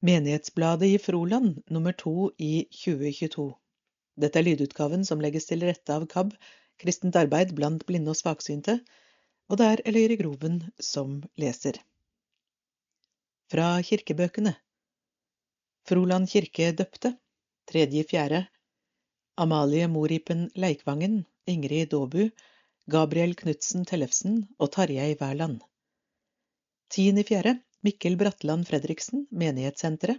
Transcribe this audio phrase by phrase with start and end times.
[0.00, 3.48] Menighetsbladet i Froland nummer to i 2022.
[4.14, 6.36] Dette er lydutgaven som legges til rette av KAB,
[6.78, 8.76] Kristent arbeid blant blinde og svaksynte,
[9.50, 11.80] og det er Eløyre Groven som leser.
[13.50, 14.54] Fra kirkebøkene
[15.88, 17.16] Froland kirke døpte,
[17.66, 18.44] tredje fjerde
[19.34, 22.28] Amalie Moripen Leikvangen, Ingrid Daabu,
[22.86, 25.58] Gabriel Knutsen Tellefsen og Tarjei Wærland.
[26.88, 30.18] Tiende fjerde Mikkel Bratland Fredriksen, Menighetssenteret.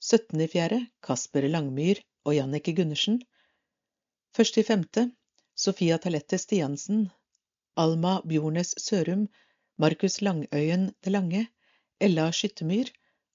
[0.00, 0.86] 17.4.
[1.02, 3.18] Kasper Langmyr og Jannicke Gundersen.
[4.38, 5.10] 1.5.
[5.54, 7.10] Sofia Talette Stiansen,
[7.76, 9.26] Alma Bjornes Sørum,
[9.76, 11.42] Markus Langøyen Det Lange,
[12.00, 12.88] Ella Skyttemyr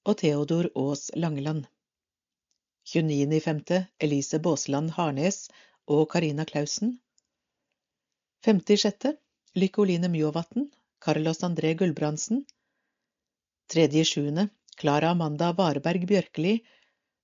[0.04, 1.68] og Theodor Aas Langeland.
[2.94, 3.84] 29.5.
[4.00, 5.50] Elise Baasland Harnes
[5.86, 6.98] og Karina Clausen.
[8.46, 9.14] 5.6.
[9.54, 10.66] Lykke Oline Mjåvatn,
[11.00, 12.42] Carlos André Gulbrandsen,
[13.72, 16.58] Tredje sjuende Klara Amanda Vareberg Bjørkeli,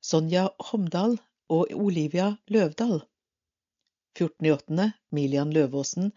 [0.01, 1.19] Sonja Homdal
[1.53, 3.03] og Olivia Løvdal.
[4.19, 4.87] 14.8.
[5.11, 6.13] Milian Løvåsen,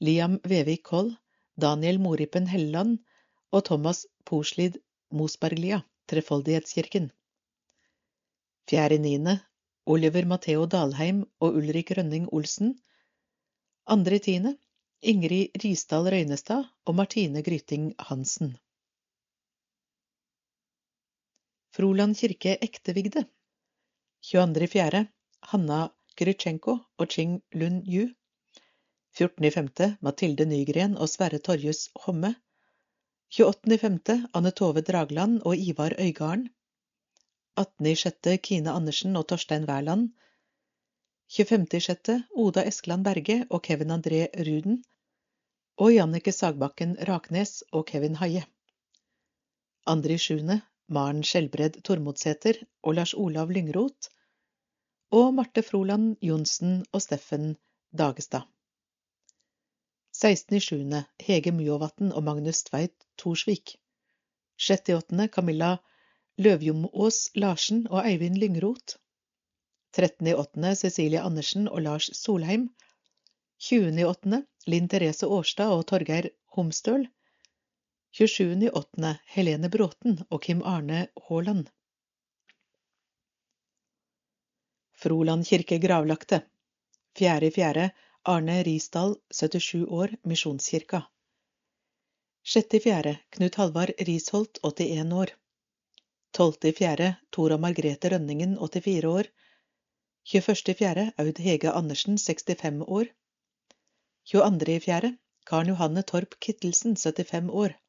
[0.00, 1.12] Liam Vevik Koll,
[1.60, 2.98] Daniel Moripen Helleland
[3.52, 4.78] og Thomas Porslid
[5.10, 7.10] Mosberglia, Trefoldighetskirken.
[8.72, 9.36] 4.9.
[9.86, 12.74] Oliver Matheo Dalheim og Ulrik Rønning Olsen.
[13.90, 14.54] 2.10.
[15.02, 18.56] Ingrid Risdal Røynestad og Martine Gryting Hansen.
[21.76, 23.24] Froland kirke ektevigde.
[24.26, 25.04] 22.4.
[25.52, 25.80] Hanna
[26.18, 28.08] Krytsjenko og Ching Lun Yu.
[29.18, 29.96] 14.5.
[30.00, 32.34] Mathilde Nygren og Sverre Torjus Homme.
[33.30, 34.26] 28.5.
[34.34, 36.48] Anne Tove Dragland og Ivar Øygarden.
[37.60, 38.36] 18.6.
[38.36, 40.10] Kine Andersen og Torstein Wærland.
[41.30, 42.22] 25.6.
[42.34, 44.84] Oda Eskeland Berge og Kevin André Ruden.
[45.76, 48.44] Og Jannike Sagbakken Raknes og Kevin Haie.
[49.88, 50.69] 2.7.
[50.90, 54.08] Maren Skjelbred Tormodsæter og Lars Olav Lyngroth,
[55.10, 57.52] og Marte Froland Johnsen og Steffen
[57.98, 58.48] Dagestad.
[60.16, 61.02] 16.7.
[61.26, 63.76] Hege Mjåvatn og Magnus Tveit Torsvik.
[64.60, 65.26] 6.8.
[65.36, 65.76] Camilla
[66.38, 68.98] Løvjomås Larsen og Eivind Lyngroth.
[69.96, 70.74] 13.8.
[70.74, 72.68] Cecilie Andersen og Lars Solheim.
[73.62, 74.42] 20.8.
[74.66, 77.06] Linn Therese Årstad og Torgeir Homstøl.
[78.18, 79.14] 27.8.
[79.26, 81.68] Helene Bråten og Kim Arne Haaland.
[84.98, 86.40] Froland kirke gravlagte.
[87.18, 87.90] 4.4.
[88.32, 91.02] Arne Risdal, 77 år, Misjonskirka.
[92.44, 93.14] 6.4.
[93.36, 95.32] Knut Halvard Risholt, 81 år.
[96.36, 97.12] 12.4.
[97.30, 99.30] Tor og Margrethe Rønningen, 84 år.
[100.34, 101.06] 21.4.
[101.16, 103.06] Aud Hege Andersen, 65 år.
[104.34, 105.14] 22.4.
[105.46, 107.79] Karen Johanne Torp Kittelsen, 75 år.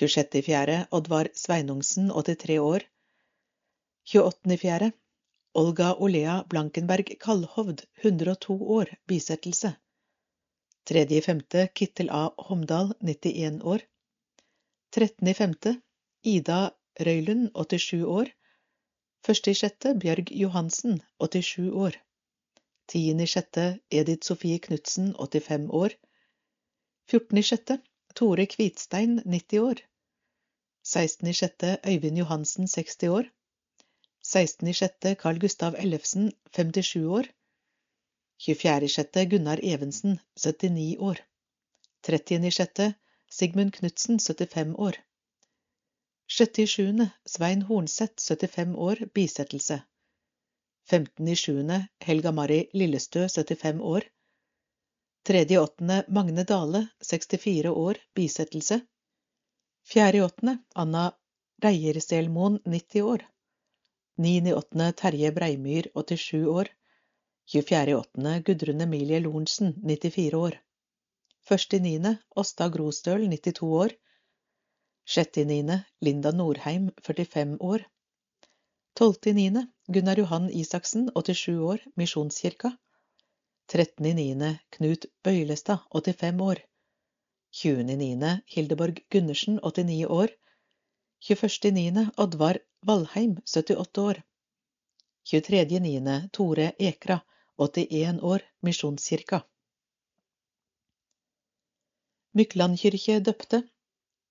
[0.00, 0.86] 26.4.
[0.90, 2.82] Oddvar Sveinungsen, 83 år.
[4.12, 4.90] 28.4.
[5.54, 9.74] Olga Olea Blankenberg Kallhovd, 102 år, bisettelse.
[10.90, 11.68] 3.5.
[11.74, 12.34] Kittel A.
[12.36, 13.80] Homdal, 91 år.
[14.96, 15.80] 13.5.
[16.22, 16.70] Ida
[17.00, 18.32] Røylund, 87 år.
[19.28, 19.98] 1.6.
[19.98, 21.92] Bjørg Johansen, 87 år.
[22.92, 23.78] 10.6.
[23.90, 25.90] Edith Sofie Knutsen, 85 år.
[27.12, 27.78] 14.6.
[28.14, 29.74] Tore Kvitstein, 90 år.
[30.84, 31.78] 16.6.
[31.90, 33.24] Øyvind Johansen, 60 år.
[34.24, 35.14] 16.6.
[35.14, 37.24] Carl Gustav Ellefsen, 57 år.
[38.40, 39.30] 24.6.
[39.30, 41.16] Gunnar Evensen, 79 år.
[42.06, 42.92] 30.6.
[43.30, 44.92] Sigmund Knutsen, 75 år.
[46.28, 47.08] 6.7.
[47.26, 49.82] Svein Hornseth, 75 år, bisettelse.
[50.92, 51.82] 15.7.
[52.00, 54.02] Helga Mari Lillestø, 75 år.
[55.24, 58.80] Tredje åttende Magne Dale, 64 år, bisettelse.
[59.86, 61.12] Fjerde åttende Anna
[61.62, 63.26] Reierselmoen, 90 år.
[64.18, 66.68] Niende åttende Terje Breimyr, 87 år.
[67.52, 67.94] 24.
[67.94, 70.58] åttende Gudrun Emilie Lorentzen, 94 år.
[71.48, 73.94] Første niende Åsta Grostøl, 92 år.
[75.06, 77.86] Sjette niende Linda Norheim, 45 år.
[78.98, 82.76] Tolvte niende Gunnar Johan Isaksen, 87 år, Misjonskirka.
[83.72, 84.58] 13.9.
[84.76, 86.58] Knut Bøylestad, 85 år.
[87.56, 88.32] 20.9.
[88.54, 90.32] Hildeborg Gundersen, 89 år.
[91.24, 92.02] 21.9.
[92.20, 94.20] Oddvar Valheim, 78 år.
[95.32, 96.16] 23.9.
[96.36, 97.16] Tore Ekra,
[97.56, 99.40] 81 år, Misjonskirka.
[102.36, 103.62] Myklandkyrkje døpte.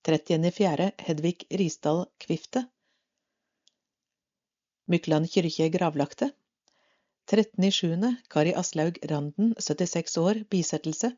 [0.06, 0.92] 30.4.
[1.08, 2.68] Hedvig Risdal Kvifte.
[4.86, 6.30] Mykland kirke gravlagte.
[7.32, 8.16] 13.7.
[8.28, 11.12] Kari Aslaug Randen, 76 år, bisettelse.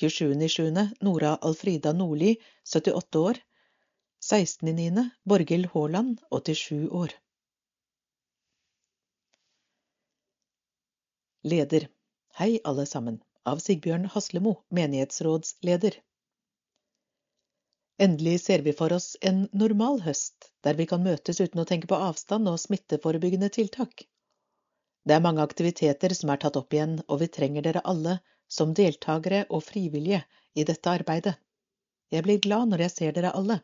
[0.00, 0.88] 27.7.
[1.00, 3.38] Nora Alfrida Nordli, 78 år.
[4.30, 5.08] 16.9.
[5.22, 7.14] Borghild Haaland, 87 år.
[11.42, 11.88] Leder.
[12.34, 13.20] Hei, alle sammen.
[13.44, 16.00] Av Sigbjørn Haslemo, menighetsrådsleder.
[18.02, 21.86] Endelig ser vi for oss en normal høst, der vi kan møtes uten å tenke
[21.86, 24.08] på avstand og smitteforebyggende tiltak.
[25.06, 28.18] Det er mange aktiviteter som er tatt opp igjen, og vi trenger dere alle
[28.50, 30.24] som deltakere og frivillige
[30.58, 31.36] i dette arbeidet.
[32.10, 33.60] Jeg blir glad når jeg ser dere alle.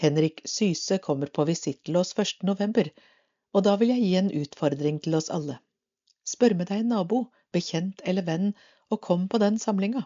[0.00, 2.44] Henrik Syse kommer på visitt til oss 1.
[2.46, 2.88] november,
[3.52, 5.58] og da vil jeg gi en utfordring til oss alle.
[6.22, 8.54] Spør med deg en nabo, bekjent eller venn,
[8.90, 10.04] og kom på den samlinga.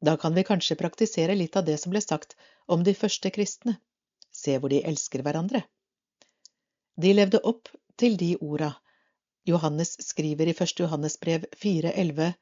[0.00, 2.38] Da kan vi kanskje praktisere litt av det som ble sagt
[2.70, 3.76] om de første kristne.
[4.30, 5.64] Se hvor de elsker hverandre.
[7.00, 7.68] De levde opp
[8.00, 8.70] til de orda.
[9.48, 10.80] Johannes skriver i 1.
[10.80, 12.32] Johannes brev 4,11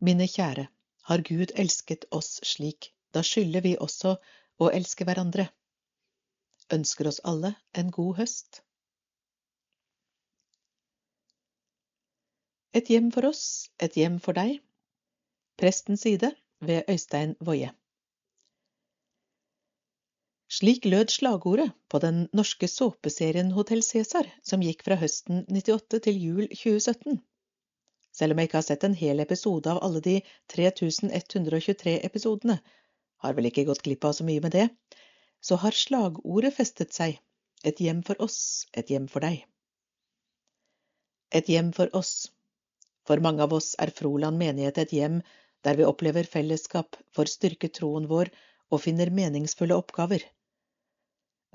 [0.00, 0.68] Mine kjære,
[1.08, 4.14] har Gud elsket oss slik, da skylder vi også
[4.62, 5.48] å elske hverandre.
[6.74, 8.60] Ønsker oss alle en god høst.
[12.78, 13.44] Et hjem for oss,
[13.82, 14.60] et hjem for deg.
[15.58, 16.30] Prestens side
[16.60, 17.72] ved Øystein Woie.
[20.48, 26.20] Slik lød slagordet på den norske såpeserien Hotell Cæsar, som gikk fra høsten 98 til
[26.22, 27.18] jul 2017.
[28.16, 30.14] Selv om jeg ikke har sett en hel episode av alle de
[30.54, 32.56] 3123 episodene,
[33.20, 34.64] har vel ikke gått glipp av så mye med det,
[35.44, 37.20] så har slagordet festet seg.
[37.68, 39.44] Et hjem for oss, et hjem for deg.
[41.34, 42.30] Et hjem for oss.
[43.04, 45.20] For mange av oss er Froland menighet et hjem
[45.66, 48.32] der vi opplever fellesskap, får styrket troen vår
[48.72, 50.24] og finner meningsfulle oppgaver.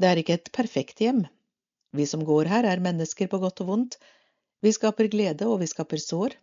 [0.01, 1.23] Det er ikke et perfekt hjem.
[1.93, 3.99] Vi som går her, er mennesker på godt og vondt.
[4.65, 6.33] Vi skaper glede, og vi skaper sår.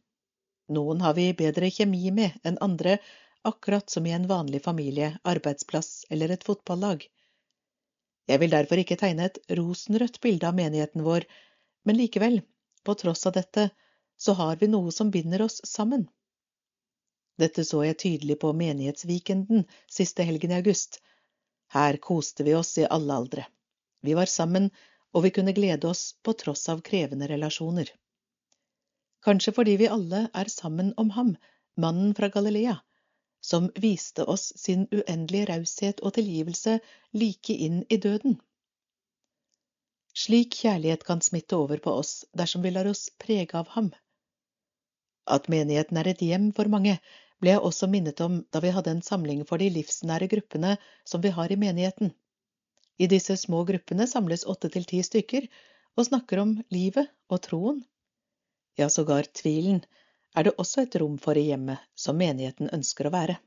[0.70, 2.99] Noen har vi bedre kjemi med enn andre,
[3.43, 7.06] akkurat som i en vanlig familie, arbeidsplass eller et fotballag.
[8.31, 11.26] Jeg vil derfor ikke tegne et rosenrødt bilde av menigheten vår,
[11.88, 12.43] men likevel,
[12.87, 13.70] på tross av dette,
[14.20, 16.06] så har vi noe som binder oss sammen.
[17.41, 21.00] Dette så jeg tydelig på menighetsvikenden siste helgen i august.
[21.70, 23.46] Her koste vi oss i alle aldre.
[24.02, 24.70] Vi var sammen,
[25.14, 27.90] og vi kunne glede oss på tross av krevende relasjoner.
[29.22, 31.34] Kanskje fordi vi alle er sammen om ham,
[31.76, 32.78] mannen fra Galilea,
[33.40, 36.78] som viste oss sin uendelige raushet og tilgivelse
[37.12, 38.38] like inn i døden.
[40.17, 43.93] Slik kjærlighet kan smitte over på oss dersom vi lar oss prege av ham.
[45.31, 46.96] At menigheten er et hjem for mange,
[47.41, 50.77] ble jeg også minnet om da vi hadde en samling for de livsnære gruppene
[51.09, 52.13] som vi har i menigheten.
[53.01, 55.47] I disse små gruppene samles åtte til ti stykker
[55.97, 57.81] og snakker om livet og troen.
[58.77, 59.81] Ja, sågar tvilen
[60.37, 63.39] er det også et rom for i hjemmet som menigheten ønsker å være.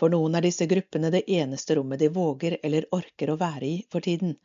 [0.00, 3.76] For noen er disse gruppene det eneste rommet de våger eller orker å være i
[3.90, 4.36] for tiden.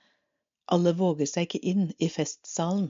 [0.72, 2.90] Alle våger seg ikke inn i festsalen.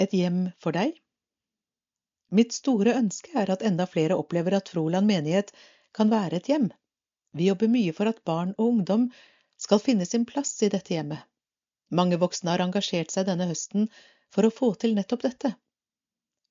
[0.00, 0.96] Et hjem for deg?
[2.32, 5.52] Mitt store ønske er at enda flere opplever at Froland menighet
[5.96, 6.70] kan være et hjem.
[7.36, 9.10] Vi jobber mye for at barn og ungdom
[9.60, 11.20] skal finne sin plass i dette hjemmet.
[11.92, 13.90] Mange voksne har engasjert seg denne høsten
[14.32, 15.52] for å få til nettopp dette.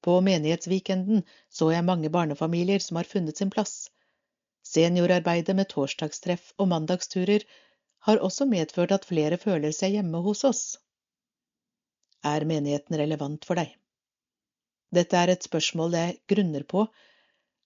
[0.06, 3.90] På menighetsvikenden så jeg mange barnefamilier som har funnet sin plass.
[4.66, 7.46] Seniorarbeidet med torsdagstreff og mandagsturer
[8.06, 10.64] har også medført at flere føler seg hjemme hos oss.
[12.26, 13.74] Er menigheten relevant for deg?
[14.92, 16.86] Dette er et spørsmål jeg grunner på.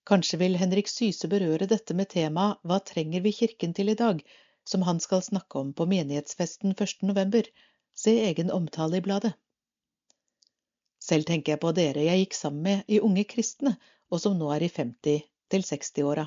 [0.05, 4.21] Kanskje vil Henrik Syse berøre dette med temaet Hva trenger vi Kirken til i dag?,
[4.65, 7.01] som han skal snakke om på menighetsfesten 1.
[7.09, 7.49] november.
[7.97, 9.33] Se egen omtale i bladet.
[11.01, 13.75] Selv tenker jeg på dere jeg gikk sammen med i Unge kristne,
[14.09, 16.25] og som nå er i 50- til 60-åra.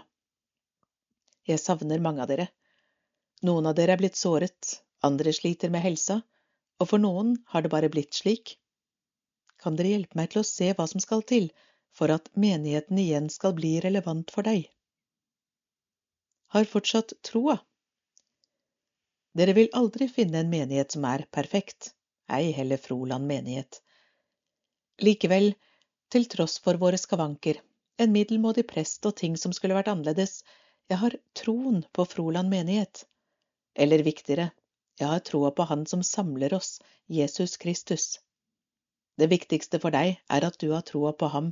[1.46, 2.50] Jeg savner mange av dere.
[3.46, 6.22] Noen av dere er blitt såret, andre sliter med helsa,
[6.78, 8.58] og for noen har det bare blitt slik
[9.62, 11.48] kan dere hjelpe meg til å se hva som skal til
[11.98, 14.68] for at menigheten igjen skal bli relevant for deg.
[16.54, 17.58] Har fortsatt troa.
[19.38, 21.92] Dere vil aldri finne en menighet som er perfekt,
[22.32, 23.80] ei heller Froland menighet.
[25.04, 25.52] Likevel,
[26.10, 27.60] til tross for våre skavanker,
[27.98, 30.40] en middelmådig prest og ting som skulle vært annerledes,
[30.88, 33.04] jeg har troen på Froland menighet.
[33.74, 34.48] Eller viktigere,
[34.98, 38.18] jeg har troa på Han som samler oss, Jesus Kristus.
[39.18, 41.50] Det viktigste for deg er at du har troa på ham,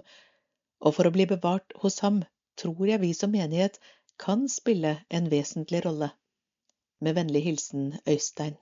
[0.81, 2.21] og for å bli bevart hos ham
[2.61, 3.81] tror jeg vi som menighet
[4.23, 6.13] kan spille en vesentlig rolle.
[7.05, 8.55] Med vennlig hilsen Øystein.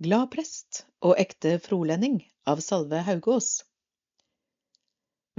[0.00, 3.50] Glad prest og ekte frolending av Salve Haugås.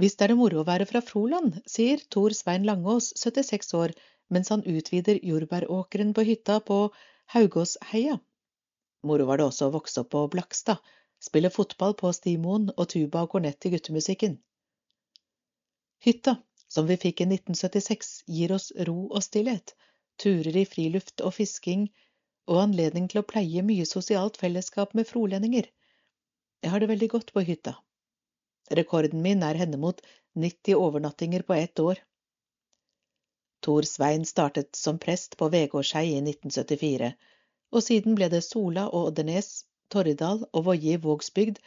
[0.02, 3.94] Visst er det moro å være fra Froland, sier Tor Svein Langås, 76 år,
[4.34, 6.78] mens han utvider jordbæråkeren på hytta på
[7.34, 8.20] Haugåsheia.
[9.02, 10.78] Moro var det også å vokse opp på Blakstad,
[11.22, 14.36] spille fotball på Stimoen og tuba og kornett i guttemusikken.
[16.02, 16.36] Hytta,
[16.68, 19.74] som vi fikk i 1976, gir oss ro og stillhet,
[20.22, 21.88] turer i friluft og fisking
[22.50, 25.68] og anledning til å pleie mye sosialt fellesskap med frolendinger.
[26.62, 27.76] Jeg har det veldig godt på hytta.
[28.78, 30.02] Rekorden min er henimot
[30.38, 32.00] 90 overnattinger på ett år.
[33.62, 37.12] Tor Svein startet som prest på Vegårshei i 1974,
[37.72, 41.58] og siden ble det Sola og Oddernes, Torridal og Voie i Vågsbygd,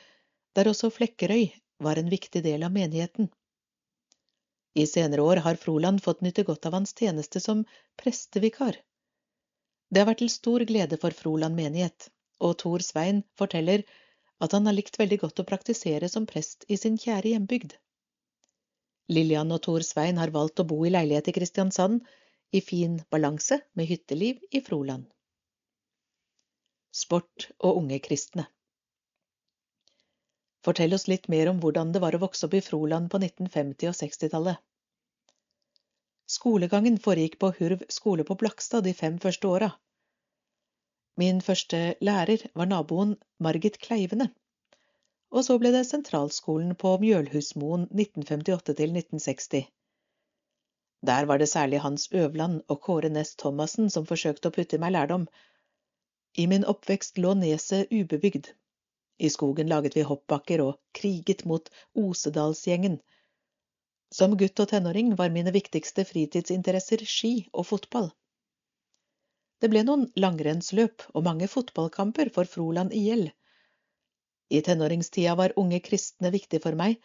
[0.56, 1.50] der også Flekkerøy
[1.84, 3.30] var en viktig del av menigheten.
[4.76, 7.64] I senere år har Froland fått nyte godt av hans tjeneste som
[8.02, 8.78] prestevikar.
[9.90, 12.10] Det har vært til stor glede for Froland menighet,
[12.44, 13.86] og Tor Svein forteller
[14.44, 17.78] at han har likt veldig godt å praktisere som prest i sin kjære hjembygd.
[19.16, 22.02] Lillian og Tor Svein har valgt å bo i leilighet i Kristiansand,
[22.52, 25.06] i fin balanse med hytteliv i Froland.
[26.96, 28.46] Sport og unge kristne
[30.66, 33.92] Fortell oss litt mer om hvordan det var å vokse opp i Froland på 1950-
[33.92, 34.62] og 60-tallet.
[36.36, 39.70] Skolegangen foregikk på Hurv skole på Blakstad de fem første åra.
[41.22, 43.14] Min første lærer var naboen
[43.46, 44.32] Margit Kleivene
[45.36, 49.66] og så ble det sentralskolen på Mjølhusmoen 1958 til 1960.
[51.10, 54.82] Der var det særlig Hans Øvland og Kåre Næss Thomassen som forsøkte å putte i
[54.84, 55.26] meg lærdom.
[56.36, 58.48] I min oppvekst lå neset ubebygd.
[59.18, 62.98] I skogen laget vi hoppbakker og kriget mot Osedalsgjengen.
[64.12, 68.10] Som gutt og tenåring var mine viktigste fritidsinteresser ski og fotball.
[69.64, 73.30] Det ble noen langrennsløp og mange fotballkamper for Froland IL.
[74.52, 77.00] I tenåringstida var unge kristne viktig for meg.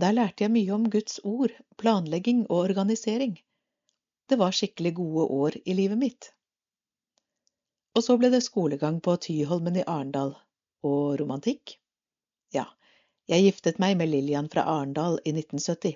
[0.00, 1.50] Der lærte jeg mye om Guds ord,
[1.82, 3.34] planlegging og organisering.
[4.30, 6.33] Det var skikkelig gode år i livet mitt.
[7.94, 10.34] Og så ble det skolegang på Tyholmen i Arendal.
[10.84, 11.76] Og romantikk?
[12.54, 12.66] Ja,
[13.30, 15.94] jeg giftet meg med Lillian fra Arendal i 1970.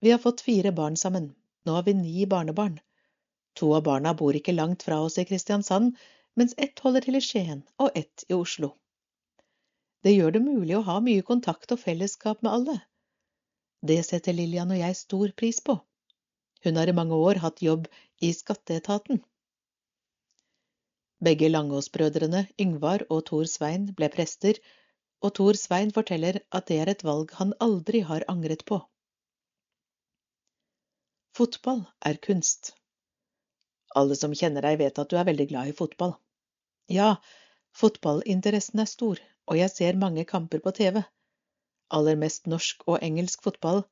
[0.00, 1.32] Vi har fått fire barn sammen.
[1.66, 2.78] Nå har vi ni barnebarn.
[3.58, 5.96] To av barna bor ikke langt fra oss i Kristiansand,
[6.38, 8.70] mens ett holder til i Skien og ett i Oslo.
[10.06, 12.76] Det gjør det mulig å ha mye kontakt og fellesskap med alle.
[13.82, 15.74] Det setter Lillian og jeg stor pris på.
[16.62, 17.90] Hun har i mange år hatt jobb
[18.22, 19.20] i skatteetaten.
[21.24, 24.60] Begge Langås-brødrene, Yngvar og Tor Svein, ble prester,
[25.18, 28.78] og Tor Svein forteller at det er et valg han aldri har angret på.
[31.34, 32.72] Fotball er kunst.
[33.98, 36.14] Alle som kjenner deg, vet at du er veldig glad i fotball.
[36.92, 37.16] Ja,
[37.74, 39.18] fotballinteressen er stor,
[39.50, 41.02] og jeg ser mange kamper på TV.
[41.98, 43.82] Aller mest norsk og engelsk fotball.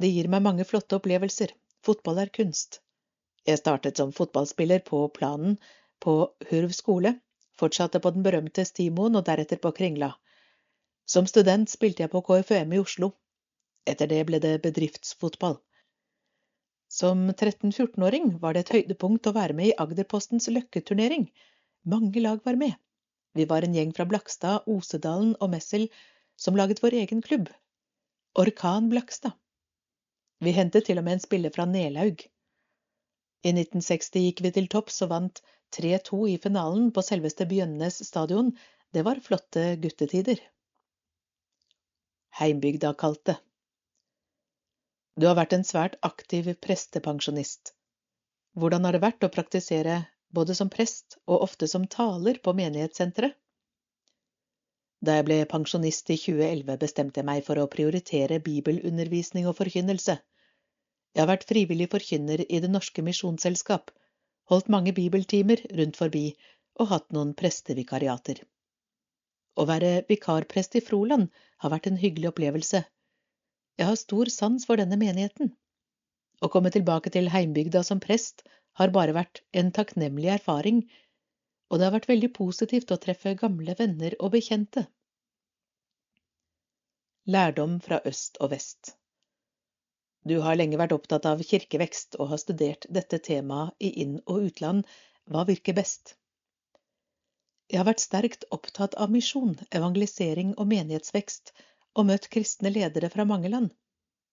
[0.00, 1.52] Det gir meg mange flotte opplevelser.
[1.84, 2.80] Fotball er kunst.
[3.44, 5.58] Jeg startet som fotballspiller på planen
[6.04, 6.14] på
[6.50, 7.14] Hurv skole,
[7.60, 10.12] fortsatte på den berømte Stimoen og deretter på Kringla.
[11.08, 13.12] Som student spilte jeg på KFUM i Oslo.
[13.88, 15.58] Etter det ble det bedriftsfotball.
[16.88, 21.26] Som 13-14-åring var det et høydepunkt å være med i Agderpostens løkketurnering.
[21.84, 22.76] Mange lag var med.
[23.34, 25.88] Vi var en gjeng fra Blakstad, Osedalen og Messel
[26.36, 27.48] som laget vår egen klubb,
[28.38, 29.34] Orkan Blakstad.
[30.40, 32.22] Vi hentet til og med en spiller fra Nelaug.
[33.44, 35.42] I 1960 gikk vi til topps og vant
[35.76, 38.52] 3-2 i finalen på selveste Bjønnes stadion.
[38.94, 40.40] Det var flotte guttetider.
[42.40, 43.36] Heimbygda kalte.
[45.14, 47.74] Du har vært en svært aktiv prestepensjonist.
[48.58, 50.00] Hvordan har det vært å praktisere
[50.34, 53.36] både som prest og ofte som taler på menighetssenteret.
[55.04, 60.14] Da jeg ble pensjonist i 2011, bestemte jeg meg for å prioritere bibelundervisning og forkynnelse.
[61.14, 63.92] Jeg har vært frivillig forkynner i Det Norske Misjonsselskap,
[64.50, 66.24] holdt mange bibeltimer rundt forbi
[66.80, 68.40] og hatt noen prestevikariater.
[69.54, 71.28] Å være vikarprest i Froland
[71.62, 72.82] har vært en hyggelig opplevelse.
[73.78, 75.52] Jeg har stor sans for denne menigheten.
[76.42, 78.42] Å komme tilbake til heimbygda som prest
[78.80, 80.82] har bare vært en takknemlig erfaring,
[81.70, 84.88] og det har vært veldig positivt å treffe gamle venner og bekjente.
[87.30, 88.96] Lærdom fra øst og vest
[90.24, 94.46] Du har lenge vært opptatt av kirkevekst og har studert dette temaet i inn- og
[94.48, 94.86] utland.
[95.28, 96.14] Hva virker best?
[97.68, 101.52] Jeg har vært sterkt opptatt av misjon, evangelisering og menighetsvekst,
[101.96, 103.70] og møtt kristne ledere fra mange land.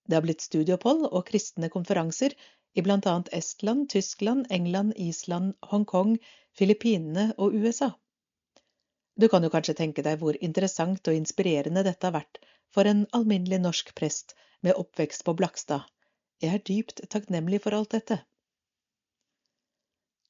[0.07, 2.35] Det har blitt studieopphold og kristne konferanser
[2.73, 6.17] i annet Estland, Tyskland, England, Island, Hongkong,
[6.55, 7.91] Filippinene og USA.
[9.19, 12.39] Du kan jo kanskje tenke deg hvor interessant og inspirerende dette har vært
[12.75, 14.35] for en alminnelig norsk prest
[14.65, 15.87] med oppvekst på Blakstad.
[16.41, 18.17] Jeg er dypt takknemlig for alt dette.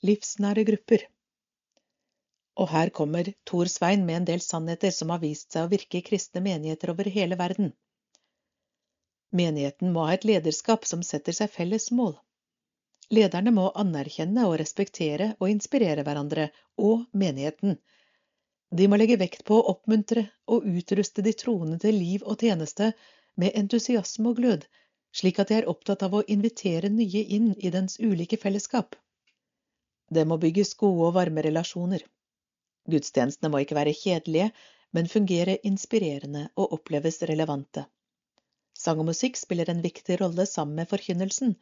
[0.08, 1.06] Livsnære grupper
[2.62, 6.00] Og her kommer Tor Svein med en del sannheter som har vist seg å virke
[6.00, 7.72] i kristne menigheter over hele verden.
[9.32, 12.18] Menigheten må ha et lederskap som setter seg felles mål.
[13.16, 16.50] Lederne må anerkjenne og respektere og inspirere hverandre
[16.90, 17.78] og menigheten.
[18.80, 20.22] De må legge vekt på å oppmuntre
[20.56, 22.94] og utruste de troende til liv og tjeneste
[23.42, 24.68] med entusiasme og glød,
[25.12, 28.96] slik at de er opptatt av å invitere nye inn i dens ulike fellesskap.
[30.12, 32.06] Det må bygges gode og varme relasjoner.
[32.92, 34.50] Gudstjenestene må ikke være kjedelige,
[34.96, 37.86] men fungere inspirerende og oppleves relevante.
[38.76, 41.54] Sang og musikk spiller en viktig rolle sammen med forkynnelsen,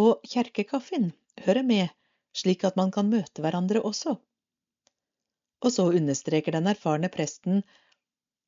[0.00, 1.10] og kjerkekaffen
[1.46, 1.88] hører med,
[2.36, 4.16] slik at man kan møte hverandre også.
[5.64, 7.62] Og så understreker den erfarne presten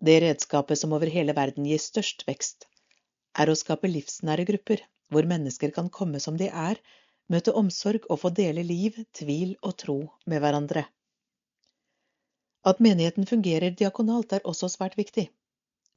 [0.04, 2.66] det redskapet som over hele verden gir størst vekst,
[3.40, 6.76] er å skape livsnære grupper, hvor mennesker kan komme som de er,
[7.32, 9.96] møte omsorg og få dele liv, tvil og tro
[10.26, 10.84] med hverandre.
[12.66, 15.28] At menigheten fungerer diakonalt er også svært viktig.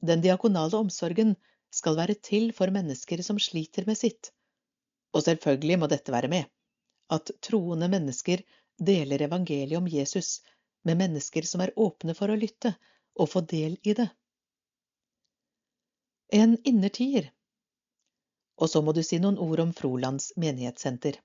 [0.00, 1.34] Den diakonale omsorgen
[1.74, 4.30] skal være til for mennesker som sliter med sitt.
[5.12, 6.46] Og selvfølgelig må dette være med,
[7.10, 8.42] at troende mennesker
[8.78, 10.38] deler evangeliet om Jesus
[10.82, 12.74] med mennesker som er åpne for å lytte
[13.20, 14.08] og få del i det.
[16.32, 17.32] En innertier.
[18.60, 21.18] Og så må du si noen ord om Frolands menighetssenter.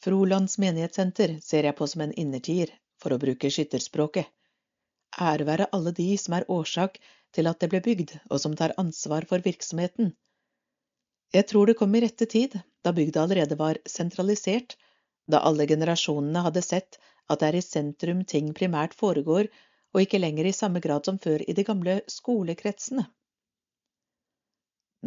[0.00, 4.30] Frolands menighetssenter ser jeg på som en innertier, for å bruke skytterspråket.
[5.20, 6.96] Ære være alle de som er årsak
[7.36, 10.14] til at det ble bygd, og som tar ansvar for virksomheten.
[11.34, 14.76] Jeg tror det kom i rette tid, da bygda allerede var sentralisert,
[15.30, 16.98] da alle generasjonene hadde sett
[17.30, 19.48] at det er i sentrum ting primært foregår,
[19.94, 23.06] og ikke lenger i samme grad som før i de gamle skolekretsene.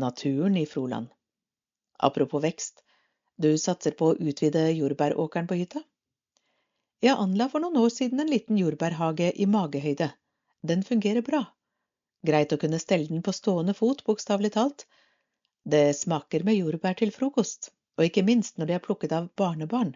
[0.04, 1.12] Naturen i Froland
[2.04, 2.82] Apropos vekst,
[3.38, 5.84] du satser på å utvide jordbæråkeren på hytta?
[7.04, 10.10] Jeg anla for noen år siden en liten jordbærhage i magehøyde.
[10.64, 11.44] Den fungerer bra.
[12.24, 14.86] Greit å kunne stelle den på stående fot, bokstavelig talt.
[15.64, 19.94] Det smaker med jordbær til frokost, og ikke minst når de er plukket av barnebarn.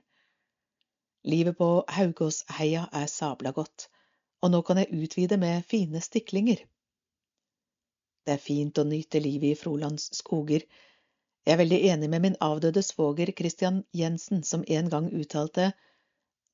[1.24, 3.88] Livet på Haugåsheia er sabla godt,
[4.42, 6.62] og nå kan jeg utvide med fine stiklinger.
[8.28, 10.68] Det er fint å nyte livet i Frolands skoger.
[11.48, 15.72] Jeg er veldig enig med min avdøde svoger Christian Jensen, som en gang uttalte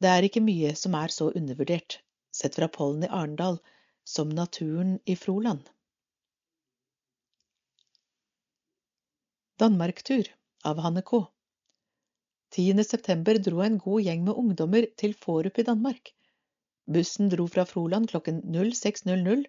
[0.04, 1.96] det er ikke mye som er så undervurdert,
[2.36, 3.60] sett fra pollen i Arendal,
[4.04, 5.70] som naturen i Froland.
[9.64, 10.28] Danmarktur
[10.68, 11.22] av Hanne K.
[12.54, 12.84] 10.
[12.86, 16.12] september dro en god gjeng med ungdommer til Forup i Danmark.
[16.86, 19.46] Bussen dro fra Froland klokken 06.00.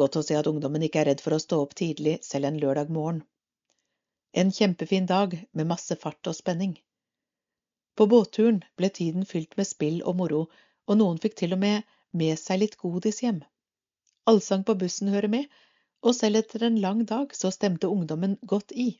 [0.00, 2.58] Godt å se at ungdommen ikke er redd for å stå opp tidlig selv en
[2.62, 3.20] lørdag morgen.
[4.32, 6.74] En kjempefin dag med masse fart og spenning.
[7.94, 10.42] På båtturen ble tiden fylt med spill og moro,
[10.88, 11.86] og noen fikk til og med
[12.22, 13.42] med seg litt godis hjem.
[14.26, 15.46] Allsang på bussen hører med,
[16.02, 18.90] og selv etter en lang dag så stemte ungdommen godt i.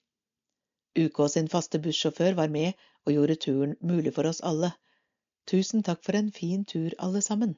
[0.99, 2.73] UK sin faste bussjåfør var med
[3.07, 4.73] og gjorde turen mulig for oss alle.
[5.49, 7.57] Tusen takk for en fin tur, alle sammen.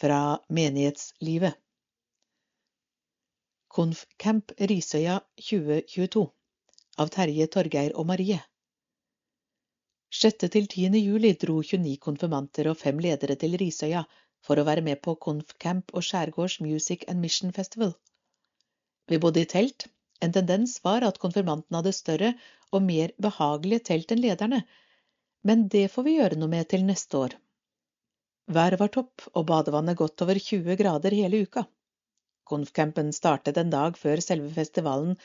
[0.00, 1.60] Fra menighetslivet
[3.76, 6.24] Konfcamp Risøya 2022
[7.04, 8.40] av Terje, Torgeir og Marie.
[10.16, 10.46] 6.
[10.48, 10.96] til 10.
[11.02, 14.06] juli dro 29 konfirmanter og fem ledere til Risøya
[14.46, 17.92] for å være med på Konfcamp og Skjærgårds Music and Mission Festival.
[19.10, 19.86] Vi bodde i telt.
[20.24, 22.32] En tendens var at konfirmantene hadde større
[22.72, 24.62] og mer behagelige telt enn lederne,
[25.46, 27.36] men det får vi gjøre noe med til neste år.
[28.56, 31.66] Været var topp og badevannet godt over 20 grader hele uka.
[32.46, 35.16] Konfcampen startet en dag før selve festivalen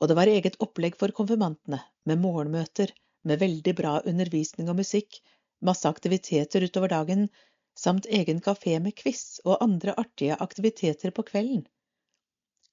[0.00, 1.78] og det var eget opplegg for konfirmantene,
[2.08, 2.92] med morgenmøter,
[3.28, 5.18] med veldig bra undervisning og musikk,
[5.60, 7.26] masse aktiviteter utover dagen,
[7.76, 11.66] samt egen kafé med quiz og andre artige aktiviteter på kvelden.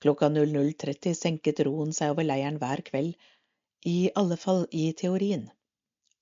[0.03, 3.15] Klokka 00.30 senket roen seg over leiren hver kveld,
[3.85, 5.47] i alle fall i teorien.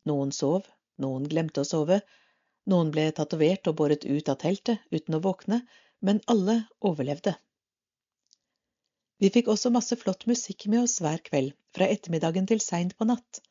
[0.09, 0.67] Noen sov,
[1.01, 1.99] noen glemte å sove,
[2.71, 5.59] noen ble tatovert og båret ut av teltet uten å våkne,
[6.05, 7.35] men alle overlevde.
[9.19, 13.07] Vi fikk også masse flott musikk med oss hver kveld, fra ettermiddagen til seint på
[13.07, 13.41] natt.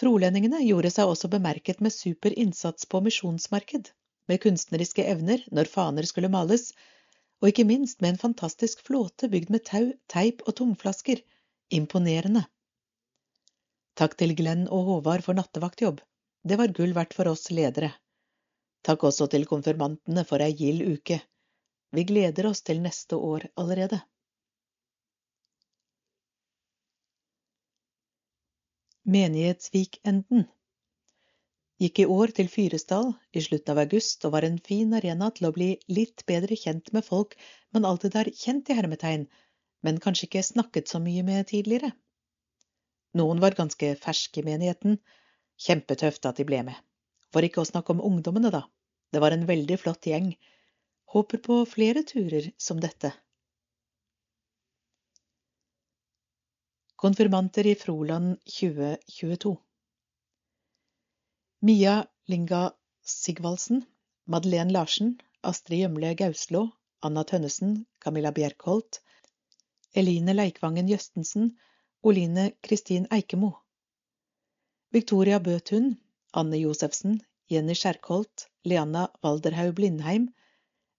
[0.00, 3.90] Frolendingene gjorde seg også bemerket med super innsats på misjonsmarked,
[4.30, 6.70] med kunstneriske evner når faner skulle males,
[7.40, 11.22] og ikke minst med en fantastisk flåte bygd med tau, teip og tomflasker.
[11.70, 12.44] Imponerende.
[13.96, 16.00] Takk til Glenn og Håvard for nattevaktjobb.
[16.42, 17.92] Det var gull verdt for oss ledere.
[18.86, 21.20] Takk også til konfirmantene for ei gild uke.
[21.92, 24.00] Vi gleder oss til neste år allerede.
[29.10, 30.46] Menighetsvikenden
[31.80, 35.48] gikk i år til Fyresdal i slutten av august og var en fin arena til
[35.48, 37.36] å bli litt bedre kjent med folk
[37.72, 39.24] man alltid har kjent i hermetegn,
[39.80, 41.94] men kanskje ikke snakket så mye med tidligere.
[43.16, 45.00] Noen var ganske ferske i menigheten,
[45.60, 46.76] kjempetøft at de ble med.
[47.32, 48.66] For ikke å snakke om ungdommene, da.
[49.10, 50.34] Det var en veldig flott gjeng.
[51.10, 53.14] Håper på flere turer som dette.
[57.00, 59.56] Konfirmanter i Froland 2022
[61.62, 62.72] Mia Linga
[63.04, 63.84] Sigvaldsen,
[64.24, 66.62] Madeleine Larsen, Astrid Gjømle Gauslo,
[67.02, 69.02] Anna Tønnesen, Camilla Bjerkholt,
[69.92, 71.50] Eline Leikvangen Jøstensen,
[72.02, 73.52] Oline Kristin Eikemo.
[74.90, 75.98] Victoria Bøthun,
[76.32, 77.20] Anne Josefsen,
[77.52, 80.30] Jenny Skjerkholt, Leanna Walderhaug Blindheim,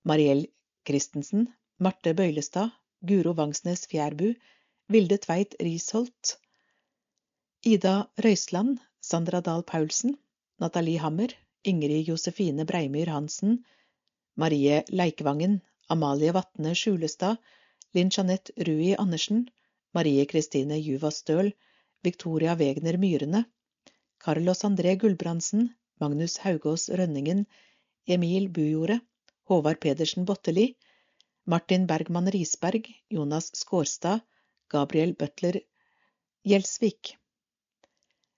[0.05, 0.45] Mariell
[0.85, 1.47] Christensen,
[1.79, 2.69] Marte Bøylestad,
[3.01, 4.35] Guro Vangsnes Fjærbu,
[4.93, 6.37] Vilde Tveit Risholt,
[7.65, 10.20] Ida Røisland, Sandra Dahl Paulsen,
[10.61, 11.29] Nathalie Hammer,
[11.65, 13.65] Ingrid Josefine Breimyr Hansen,
[14.35, 17.37] Marie Leikvangen, Amalie Vatne Skjulestad,
[17.95, 19.49] Linn Jeanette Rui Andersen,
[19.93, 21.51] Marie Kristine Juva Støl,
[22.03, 23.45] Victoria Wegner Myrene,
[24.19, 25.69] Carlos André Gulbrandsen,
[25.99, 27.47] Magnus Haugås Rønningen,
[28.05, 29.01] Emil Bujordet,
[29.49, 30.75] Håvard Pedersen Botteli,
[31.45, 34.21] Martin Bergman Risberg, Jonas Skårstad,
[34.69, 35.59] Gabriel Butler
[36.45, 37.15] Gjelsvik.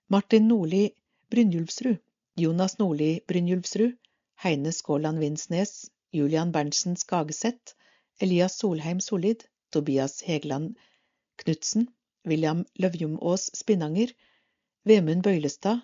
[0.08, 0.90] Martin Nordli
[1.30, 2.00] Brynjulfsrud,
[2.36, 3.92] Jonas Nordli Brynjulfsrud,
[4.34, 7.74] Heine Skåland Vinsnes, Julian Berntsen Skageseth,
[8.18, 10.74] Elias Solheim Solid, Tobias Hegeland
[11.36, 11.86] Knutsen,
[12.24, 14.10] William Løvjumås Spinnanger,
[14.82, 15.80] Vemund Bøylestad,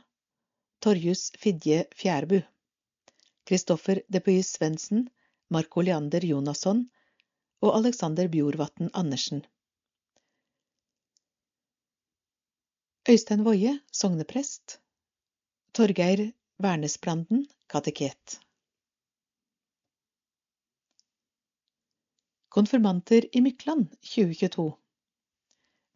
[0.80, 2.42] Torjus Fidje Fjærbu,
[3.46, 5.08] Kristoffer Depuy Svendsen,
[5.50, 6.90] Marco Leander Jonasson
[7.62, 9.46] og Alexander Bjorvatn Andersen.
[13.08, 14.80] Øystein Woie, sogneprest.
[15.74, 16.32] Torgeir
[16.62, 18.40] Wernesbranden, kateket.
[22.49, 24.73] Konfirmanter i Mykland 2022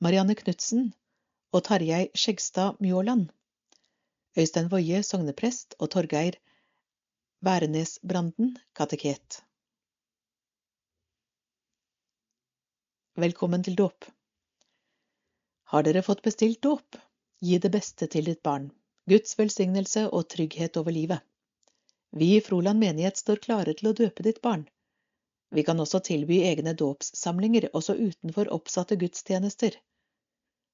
[0.01, 0.87] Marianne Knutsen
[1.53, 3.27] og Tarjei Skjegstad Mjåland.
[4.37, 6.39] Øystein Woie, sogneprest, og Torgeir
[7.45, 9.43] Værnesbranden, kateket.
[13.21, 14.09] Velkommen til dåp.
[15.75, 16.97] Har dere fått bestilt dåp?
[17.45, 18.73] Gi det beste til ditt barn.
[19.11, 21.21] Guds velsignelse og trygghet over livet.
[22.17, 24.65] Vi i Froland menighet står klare til å døpe ditt barn.
[25.55, 29.77] Vi kan også tilby egne dåpssamlinger også utenfor oppsatte gudstjenester.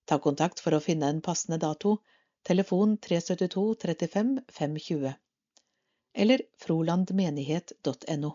[0.06, 1.98] Ta kontakt for å finne en passende dato.
[2.46, 5.12] Telefon 372 35 520.
[6.14, 8.30] Eller frolandmenighet.no.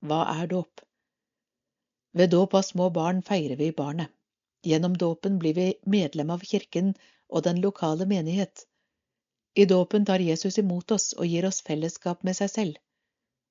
[0.00, 0.80] Hva er dåp?
[2.16, 4.08] Ved dåp av små barn feirer vi barnet.
[4.64, 6.94] Gjennom dåpen blir vi medlem av kirken
[7.30, 8.66] og den lokale menighet.
[9.54, 12.76] I dåpen tar Jesus imot oss og gir oss fellesskap med seg selv.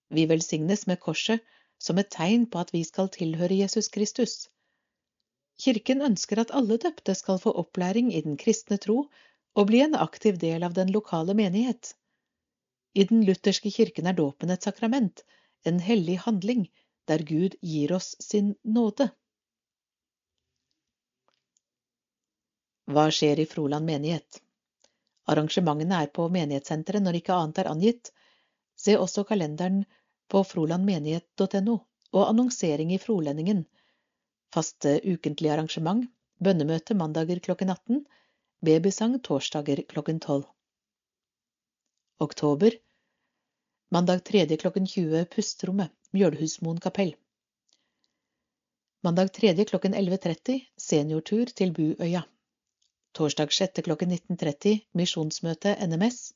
[0.10, 1.44] Vi velsignes med korset
[1.80, 4.48] som et tegn på at vi skal tilhøre Jesus Kristus.
[5.60, 9.02] Kirken ønsker at alle døpte skal få opplæring i den kristne tro
[9.56, 11.94] og bli en aktiv del av den lokale menighet.
[12.96, 15.24] I den lutherske kirken er dåpen et sakrament,
[15.66, 16.70] en hellig handling,
[17.08, 19.10] der Gud gir oss sin nåde.
[22.90, 24.40] Hva skjer i Froland menighet?
[25.30, 28.10] Arrangementene er på menighetssenteret når ikke annet er angitt.
[28.80, 29.84] Se også kalenderen
[30.32, 31.76] på frolandmenighet.no
[32.18, 33.66] og annonsering i Frolendingen.
[34.56, 36.08] Faste ukentlige arrangement.
[36.42, 38.02] Bønnemøte mandager klokken 18.
[38.66, 40.48] Babysang torsdager klokken 12.
[42.26, 42.80] Oktober.
[43.92, 44.48] Mandag 3.
[44.64, 47.14] klokken 20 Pusterommet, Mjølhusmoen kapell.
[49.04, 49.54] Mandag 3.
[49.70, 52.26] klokken 11.30 Seniortur til Buøya.
[53.12, 53.82] Torsdag 6.
[53.84, 56.34] klokken 19.30 Misjonsmøte NMS.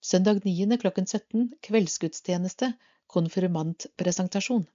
[0.00, 0.78] Søndag 9.
[0.78, 2.72] klokken 17 Kveldsgudstjeneste
[3.06, 4.66] Konfirmantpresentasjon.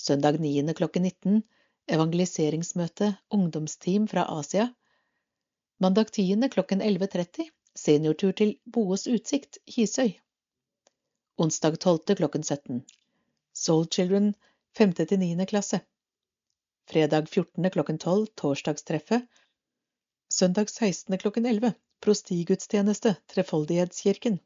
[0.00, 0.74] Søndag 9.
[0.74, 1.42] klokken 19
[1.86, 4.70] Evangeliseringsmøte Ungdomsteam fra Asia.
[5.78, 6.48] Mandag 10.
[6.48, 10.16] klokken 11.30 Seniortur til Boes utsikt, Hisøy.
[11.36, 12.16] Onsdag 12.
[12.16, 12.84] klokken 17
[13.52, 14.34] Soul Children
[14.78, 14.94] 5.
[14.94, 15.44] til 9.
[15.44, 15.80] klasse.
[16.88, 17.70] Fredag 14.
[17.70, 19.28] klokken 12 Torsdagstreffet
[20.28, 21.18] Søndag 16.
[21.18, 24.38] klokken 11 prostigudstjeneste Trefoldighetskirken.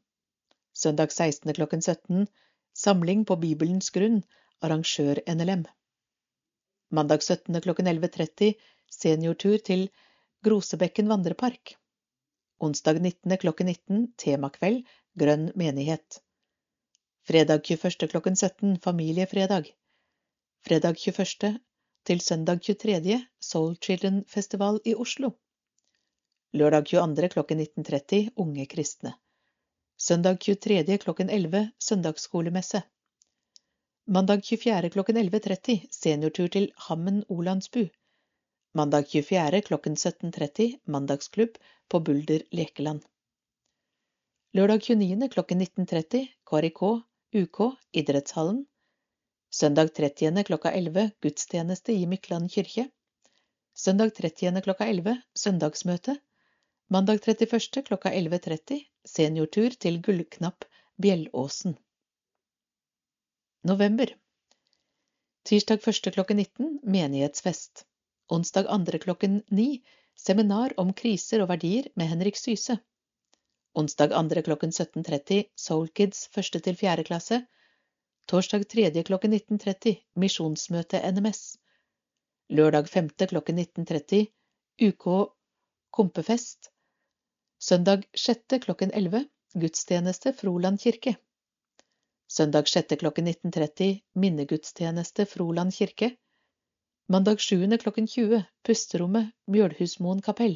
[0.73, 1.53] Søndag 16.
[1.53, 2.27] klokken 17
[2.73, 4.21] Samling på Bibelens grunn
[4.61, 5.65] arrangør NLM.
[6.91, 7.61] Mandag 17.
[7.61, 8.53] klokken 11.30
[8.91, 9.89] seniortur til
[10.45, 11.75] Grosebekken vandrepark.
[12.59, 13.37] Onsdag 19.
[13.37, 14.85] klokken 19 temakveld
[15.17, 16.21] Grønn menighet.
[17.25, 18.07] Fredag 21.
[18.07, 19.73] klokken 17 familiefredag.
[20.61, 21.55] Fredag 21.
[22.05, 23.23] til søndag 23.
[23.41, 25.33] Soul Children Festival i Oslo.
[26.53, 27.29] Lørdag 22.
[27.29, 29.13] klokken 19.30 Unge kristne.
[29.97, 30.97] Søndag 23.
[30.97, 32.81] klokken 11 Søndagsskolemesse.
[34.05, 34.89] Mandag 24.
[34.89, 37.85] klokken 11.30 seniortur til Hammen Olandsbu.
[38.75, 39.61] Mandag 24.
[39.61, 41.55] klokken 17.30 mandagsklubb
[41.87, 43.05] på Bulder lekeland.
[44.53, 45.29] Lørdag 29.
[45.29, 46.81] klokken 19.30 KRIK
[47.43, 47.61] UK
[47.93, 48.65] idrettshallen.
[49.51, 50.43] Søndag 30.
[50.43, 52.89] klokka 11 gudstjeneste i Mykland kirke.
[53.73, 54.61] Søndag 30.
[54.67, 56.17] klokka 11 søndagsmøte.
[56.91, 57.83] Mandag 31.
[57.87, 60.65] klokka 11.30 seniortur til Gullknapp
[60.99, 61.77] Bjellåsen.
[63.63, 64.09] November.
[65.47, 66.09] Tirsdag 1.
[66.13, 67.85] klokken 19 menighetsfest.
[68.27, 68.99] Onsdag 2.
[69.05, 69.67] klokken 9
[70.19, 72.75] seminar om kriser og verdier med Henrik Syse.
[73.71, 74.43] Onsdag 2.
[74.49, 76.59] klokken 17.30 Soul Kids 1.
[76.67, 77.07] til 4.
[77.07, 77.39] klasse.
[78.27, 79.03] Torsdag 3.
[79.03, 81.55] klokken 19.30 Misjonsmøte NMS.
[82.49, 83.09] Lørdag 5.
[83.31, 84.27] klokken 19.30
[84.91, 85.07] UK
[85.91, 86.71] Kompefest.
[87.61, 88.59] Søndag 6.
[88.61, 91.11] klokken 11 Gudstjeneste Froland kirke.
[92.27, 92.95] Søndag 6.
[92.99, 96.15] klokken 19.30 minnegudstjeneste Froland kirke.
[97.05, 97.77] Mandag 7.
[97.77, 100.55] klokken 20 Pusterommet Mjølhusmoen kapell.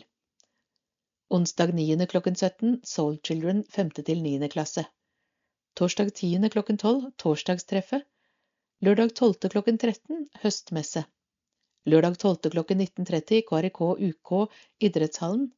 [1.30, 2.08] Onsdag 9.
[2.08, 3.90] klokken 17 Soul Children 5.
[3.90, 4.50] til 9.
[4.50, 4.86] klasse.
[5.78, 6.50] Torsdag 10.
[6.50, 8.08] klokken 12 Torsdagstreffet.
[8.82, 9.50] Lørdag 12.
[9.54, 11.06] klokken 13 Høstmesse.
[11.86, 12.50] Lørdag 12.
[12.50, 15.52] klokken 19.30 KRK UK Idrettshallen.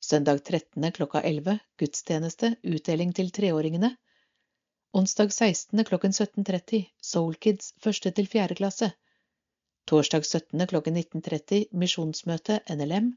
[0.00, 0.92] Søndag 13.
[0.92, 3.96] klokka 11 Gudstjeneste Utdeling til treåringene.
[4.92, 5.84] Onsdag 16.
[5.84, 8.14] klokken 17.30 Soul Kids 1.
[8.14, 8.54] til 4.
[8.54, 8.90] klasse.
[9.86, 10.66] Torsdag 17.
[10.66, 13.14] klokken 19.30 Misjonsmøte NLM.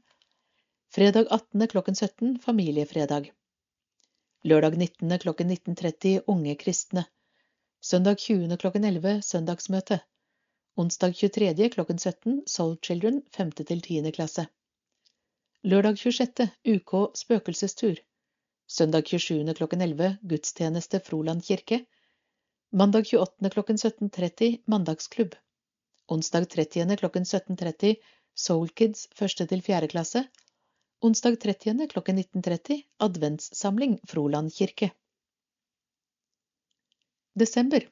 [0.90, 1.68] Fredag 18.
[1.68, 3.30] klokken 17 Familiefredag.
[4.44, 5.18] Lørdag 19.
[5.18, 7.04] klokken 19.30 Unge kristne.
[7.80, 8.56] Søndag 20.
[8.56, 10.00] klokken 11 Søndagsmøte.
[10.76, 11.70] Onsdag 23.
[11.70, 13.52] klokken 17 Soul Children 5.
[13.52, 14.10] til 10.
[14.10, 14.46] klasse.
[15.62, 16.46] Lørdag 26.
[16.64, 17.98] UK spøkelsestur.
[18.66, 19.54] Søndag 27.
[19.54, 21.84] klokken 11 gudstjeneste Froland kirke.
[22.72, 23.50] Mandag 28.
[23.52, 25.34] klokken 17.30 mandagsklubb.
[26.08, 26.96] Onsdag 30.
[26.96, 27.98] klokken 17.30
[28.34, 29.48] Soul Kids 1.
[29.50, 29.88] til 4.
[29.92, 30.22] klasse.
[31.04, 31.88] Onsdag 30.
[31.92, 34.88] klokken 19.30 adventssamling Froland kirke.
[37.34, 37.84] Desember.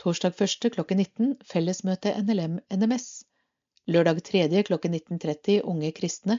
[0.00, 0.72] Torsdag 1.
[0.72, 3.26] klokken 19 fellesmøte NLM NMS.
[3.84, 4.64] Lørdag 3.
[4.64, 6.38] klokken 19.30 Unge kristne.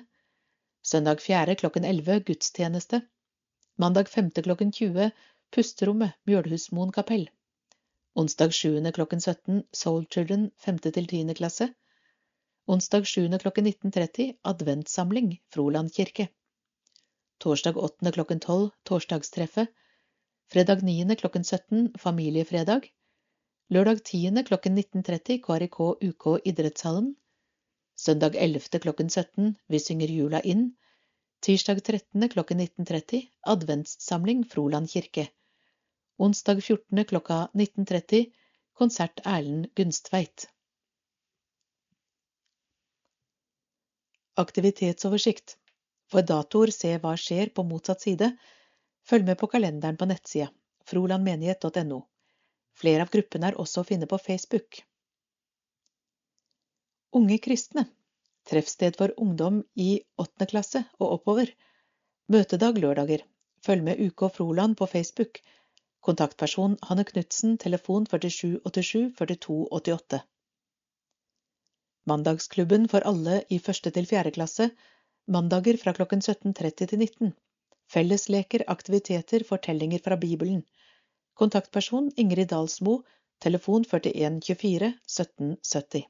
[0.85, 1.55] Søndag 4.
[1.55, 3.01] klokken 11 gudstjeneste.
[3.75, 4.31] Mandag 5.
[4.31, 5.11] klokken 20
[5.55, 7.29] Pusterommet Mjølhusmoen kapell.
[8.19, 8.91] Onsdag 7.
[8.91, 10.79] klokken 17 Soul Children 5.
[10.79, 11.33] til 10.
[11.39, 11.69] klasse.
[12.67, 13.37] Onsdag 7.
[13.39, 16.27] klokken 19.30 Adventsamling, Froland kirke.
[17.39, 18.11] Torsdag 8.
[18.11, 19.71] klokken 12 torsdagstreffet.
[20.51, 21.15] Fredag 9.
[21.15, 22.91] klokken 17 familiefredag.
[23.69, 24.43] Lørdag 10.
[24.43, 27.15] klokken 19.30 KRK UK idrettshallen.
[27.95, 28.79] Søndag 11.
[28.79, 30.75] klokken 17 Vi synger jula inn.
[31.45, 32.29] Tirsdag 13.
[32.29, 35.27] klokken 19.30 adventssamling Froland kirke.
[36.17, 37.05] Onsdag 14.
[37.05, 38.31] klokka 19.30
[38.73, 40.49] konsert Erlend Gunstveit.
[44.35, 45.57] Aktivitetsoversikt.
[46.09, 48.31] For datoer se hva skjer på motsatt side.
[49.05, 50.49] Følg med på kalenderen på nettsida
[50.89, 52.01] frolandmenighet.no.
[52.73, 54.81] Flere av gruppene er også å finne på Facebook.
[57.13, 57.87] Unge kristne
[58.49, 61.51] treffsted for ungdom i åttende klasse og oppover.
[62.33, 63.23] Møtedag lørdager.
[63.63, 65.39] Følg med UK Froland på Facebook.
[66.03, 70.19] Kontaktperson Hanne Knutsen, telefon 4787 4288.
[72.11, 74.69] Mandagsklubben for alle i første til fjerde klasse.
[75.27, 77.33] Mandager fra klokken 17.30 til 19.
[77.93, 80.65] Fellesleker, aktiviteter, fortellinger fra Bibelen.
[81.39, 82.97] Kontaktperson Ingrid Dalsmo,
[83.41, 86.03] telefon 41 24 1770.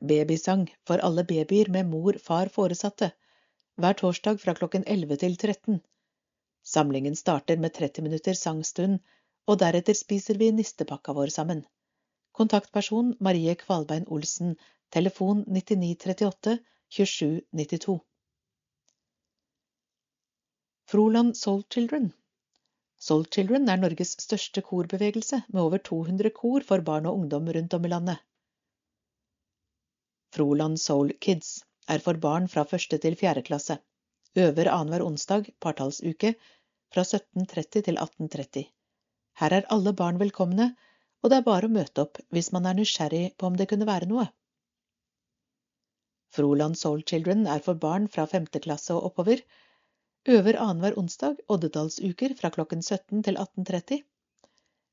[0.00, 3.12] Babysang for alle babyer med mor, far, foresatte.
[3.76, 5.80] Hver torsdag fra klokken 11 til 13.
[6.62, 8.98] Samlingen starter med 30 minutter sangstund,
[9.46, 11.64] og deretter spiser vi nistepakka vår sammen.
[12.32, 14.56] Kontaktperson Marie Kvalbein Olsen,
[14.90, 18.00] telefon 9938 2792.
[20.92, 22.12] Froland Soul Children
[22.98, 27.74] Soul Children er Norges største korbevegelse, med over 200 kor for barn og ungdom rundt
[27.74, 28.20] om i landet.
[30.32, 33.76] Froland Soul Kids er for barn fra første til fjerde klasse.
[34.36, 36.34] Øver annenhver onsdag, partallsuke,
[36.94, 38.62] fra 17.30 til 18.30.
[39.40, 40.70] Her er alle barn velkomne,
[41.22, 43.88] og det er bare å møte opp hvis man er nysgjerrig på om det kunne
[43.88, 44.24] være noe.
[46.32, 49.42] Froland Soul Children er for barn fra femte klasse og oppover.
[50.28, 54.00] øver annenhver onsdag oddetallsuker fra klokken 17 til 18.30.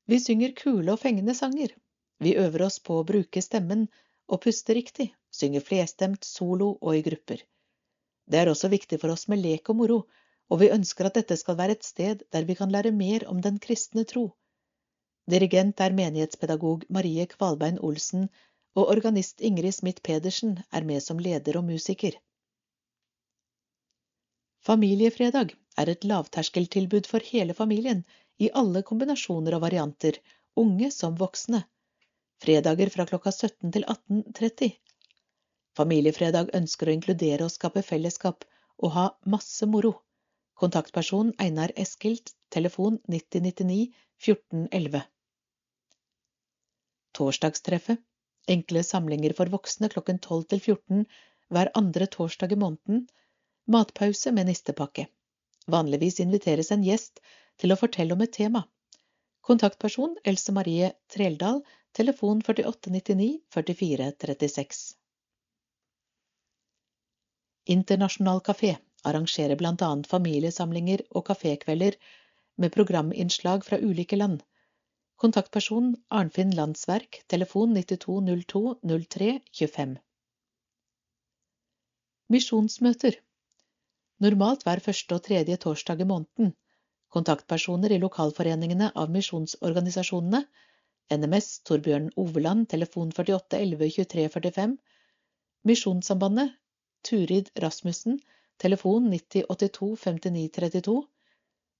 [0.06, 1.72] Vi synger kule og fengende sanger.
[2.18, 3.88] Vi øver oss på å bruke stemmen
[4.28, 7.42] og puste riktig, synge flerstemt, solo og i grupper.
[8.30, 9.98] Det er også viktig for oss med lek og moro,
[10.50, 13.40] og vi ønsker at dette skal være et sted der vi kan lære mer om
[13.42, 14.30] den kristne tro.
[15.30, 18.28] Dirigent er menighetspedagog Marie Kvalbein Olsen,
[18.74, 22.16] og organist Ingrid Smith Pedersen er med som leder og musiker.
[24.66, 28.04] Familiefredag er et lavterskeltilbud for hele familien
[28.38, 30.18] i alle kombinasjoner og varianter,
[30.56, 31.62] unge som voksne.
[32.42, 34.70] Fredager fra klokka 17 til 18.30.
[35.78, 38.44] Familiefredag ønsker å inkludere og skape fellesskap
[38.80, 39.92] og ha masse moro.
[40.60, 45.02] Kontaktperson Einar Eskilt, telefon 9099 1411.
[47.16, 48.02] Torsdagstreffet.
[48.50, 51.06] Enkle samlinger for voksne klokken 12 til 14
[51.54, 53.04] hver andre torsdag i måneden
[53.70, 55.06] Matpause med nistepakke.
[55.70, 57.20] Vanligvis inviteres en gjest
[57.60, 58.64] til å fortelle om et tema.
[59.46, 61.60] Kontaktperson Else Marie Treldal,
[61.96, 64.99] telefon 4899 4436.
[67.66, 71.96] Internasjonal kafé arrangerer blant annet familiesamlinger og kafékvelder
[72.56, 74.42] med programinnslag fra ulike land.
[75.20, 79.98] Kontaktperson Arnfinn Landsverk, telefon 9202 03 25.
[82.30, 83.18] Misjonsmøter
[84.24, 86.54] normalt hver første og tredje torsdag i måneden.
[87.12, 90.44] Kontaktpersoner i lokalforeningene av misjonsorganisasjonene
[91.10, 94.76] NMS Torbjørn Oveland, telefon 48 11 23 45
[95.66, 96.54] Misjonssambandet
[97.08, 98.20] Turid Rasmussen,
[98.56, 101.06] telefon 9082 5932.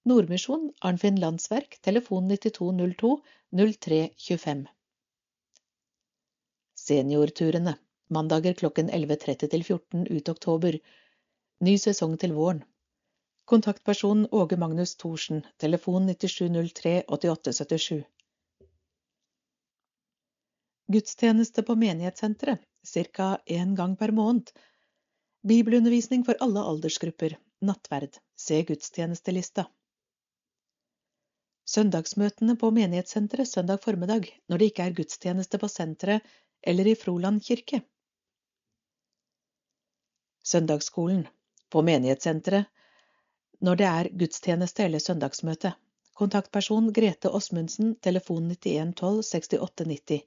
[0.02, 4.66] Nordmisjon Arnfinn Landsverk, telefon 9202 0325.
[6.74, 7.74] Seniorturene
[8.09, 10.78] mandager klokken 11.30 til 14 ut oktober
[11.61, 12.62] Ny sesong til våren.
[13.44, 18.04] Kontaktperson Åge Magnus Thorsen, telefon 9703 8877.
[20.88, 23.28] Gudstjeneste på menighetssenteret, ca.
[23.46, 24.54] én gang per måned.
[25.42, 27.38] Bibelundervisning for alle aldersgrupper.
[27.64, 28.18] Nattverd.
[28.37, 29.64] Se gudstjenestelista.
[31.64, 36.26] Søndagsmøtene på menighetssenteret søndag formiddag når det ikke er gudstjeneste på senteret
[36.61, 37.81] eller i Froland kirke.
[40.44, 41.22] Søndagsskolen
[41.72, 42.68] på menighetssenteret
[43.64, 45.72] når det er gudstjeneste eller søndagsmøte.
[46.20, 50.20] Kontaktperson Grete Åsmundsen, telefon 91 12 68 90.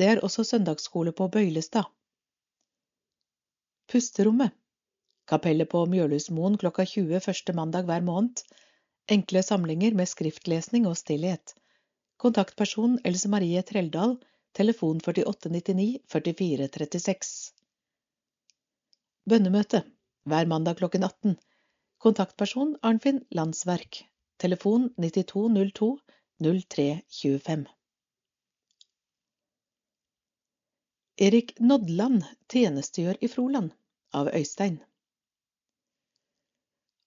[0.00, 1.92] Det er også søndagsskole på Bøylestad.
[3.94, 4.50] Pusterommet.
[5.30, 8.40] Kapellet på Mjølhusmoen klokka 20 første mandag hver måned.
[9.14, 11.52] Enkle samlinger med skriftlesning og stillhet.
[12.18, 14.16] Kontaktperson Else Marie Treldal,
[14.58, 17.30] telefon 4899 4436.
[19.30, 19.84] Bønnemøte
[20.26, 21.36] hver mandag klokken 18.
[22.02, 24.02] Kontaktperson Arnfinn Landsverk.
[24.42, 25.92] Telefon 9202
[26.42, 27.64] 0325.
[31.30, 33.70] Erik Nodland tjenestegjør i Froland
[34.20, 34.80] av Øystein.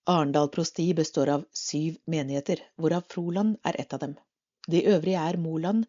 [0.07, 4.15] Arendal prosti består av syv menigheter, hvorav Froland er ett av dem.
[4.67, 5.85] De øvrige er Moland,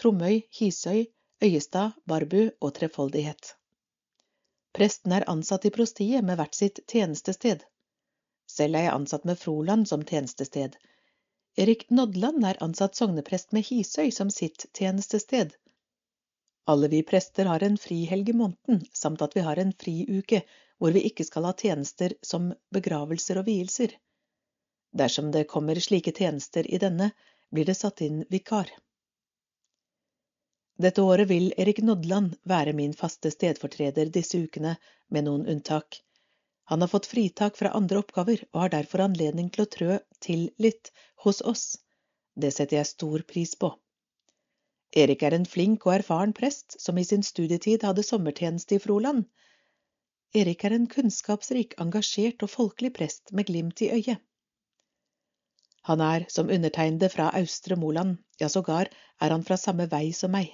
[0.00, 1.06] Tromøy, Hisøy,
[1.44, 3.54] Øyestad, Barbu og Trefoldighet.
[4.78, 7.64] Prestene er ansatt i prostiet med hvert sitt tjenestested.
[8.48, 10.76] Selv er jeg ansatt med Froland som tjenestested.
[11.58, 15.56] Erik Nodland er ansatt sogneprest med Hisøy som sitt tjenestested.
[16.68, 20.42] Alle vi prester har en frihelg i måneden, samt at vi har en friuke
[20.78, 23.94] hvor vi ikke skal ha tjenester som begravelser og vielser.
[24.92, 27.10] Dersom det kommer slike tjenester i denne,
[27.50, 28.68] blir det satt inn vikar.
[30.78, 34.76] Dette året vil Erik Nodland være min faste stedfortreder disse ukene,
[35.08, 36.02] med noen unntak.
[36.68, 40.50] Han har fått fritak fra andre oppgaver og har derfor anledning til å trø til
[40.60, 40.92] litt
[41.24, 41.78] hos oss.
[42.36, 43.72] Det setter jeg stor pris på.
[44.96, 49.26] Erik er en flink og erfaren prest som i sin studietid hadde sommertjeneste i Froland.
[50.34, 54.22] Erik er en kunnskapsrik, engasjert og folkelig prest med glimt i øyet.
[55.88, 58.90] Han er, som undertegnede, fra Austre Moland, ja, sågar
[59.20, 60.50] er han fra samme vei som meg.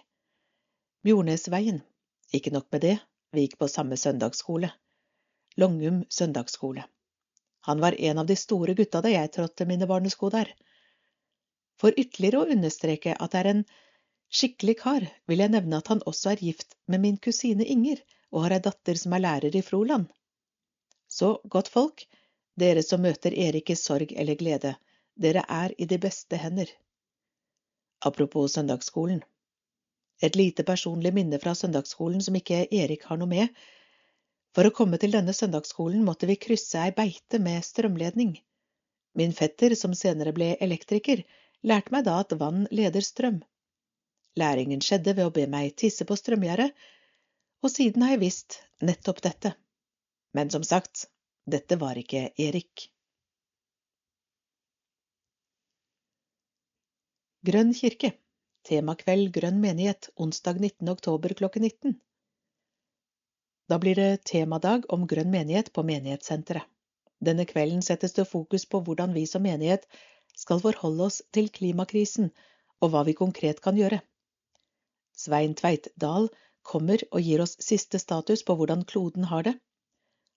[1.03, 1.83] Bjornesveien.
[2.33, 2.99] Ikke nok med det,
[3.33, 4.71] vi gikk på samme søndagsskole.
[5.57, 6.85] Longum søndagsskole.
[7.67, 10.51] Han var en av de store gutta da jeg trådte mine barnesko der.
[11.81, 13.65] For ytterligere å understreke at det er en
[14.35, 18.01] skikkelig kar, vil jeg nevne at han også er gift med min kusine Inger
[18.35, 20.09] og har ei datter som er lærer i Froland.
[21.09, 22.07] Så, godt folk,
[22.59, 24.75] dere som møter Erik i sorg eller glede,
[25.15, 26.67] dere er i de beste hender.
[28.05, 29.23] Apropos søndagsskolen.
[30.23, 33.49] Et lite personlig minne fra søndagsskolen som ikke Erik har noe med.
[34.55, 38.37] For å komme til denne søndagsskolen måtte vi krysse ei beite med strømledning.
[39.15, 41.23] Min fetter, som senere ble elektriker,
[41.63, 43.43] lærte meg da at vann leder strøm.
[44.41, 46.73] Læringen skjedde ved å be meg tisse på strømgjerdet,
[47.63, 49.55] og siden har jeg visst nettopp dette.
[50.35, 51.07] Men som sagt,
[51.47, 52.89] dette var ikke Erik.
[57.45, 58.15] Grønn kirke.
[58.65, 60.89] Temakveld Grønn menighet onsdag 19.
[60.89, 61.95] oktober klokken 19.
[63.69, 66.65] Da blir det temadag om Grønn menighet på menighetssenteret.
[67.25, 69.87] Denne kvelden settes det fokus på hvordan vi som menighet
[70.37, 72.33] skal forholde oss til klimakrisen
[72.83, 74.01] og hva vi konkret kan gjøre.
[75.15, 76.29] Svein Tveit Dahl
[76.63, 79.55] kommer og gir oss siste status på hvordan kloden har det.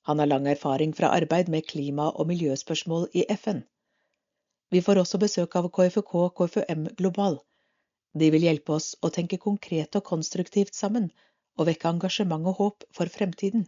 [0.08, 3.64] Han har lang erfaring fra arbeid med klima- og miljøspørsmål i FN.
[4.72, 7.40] Vi får også besøk av KFK KFUM Global.
[8.14, 11.10] De vil hjelpe oss å tenke konkret og konstruktivt sammen,
[11.58, 13.66] og vekke engasjement og håp for fremtiden.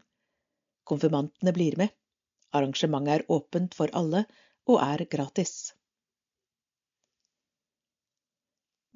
[0.87, 1.91] Konfirmantene blir med.
[2.55, 4.23] Arrangementet er åpent for alle
[4.69, 5.73] og er gratis.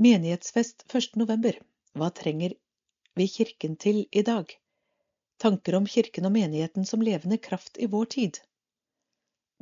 [0.02, 1.16] Menighetsfest 1.
[1.22, 1.60] november.
[1.94, 2.54] Hva trenger
[3.16, 4.50] vi Kirken til i dag?
[5.44, 8.40] Tanker om Kirken og menigheten som levende kraft i vår tid.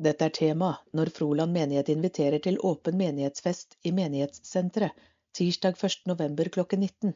[0.01, 5.07] Dette er tema når Froland menighet inviterer til åpen menighetsfest i menighetssenteret
[5.37, 6.07] tirsdag 1.
[6.13, 7.13] november klokken 19.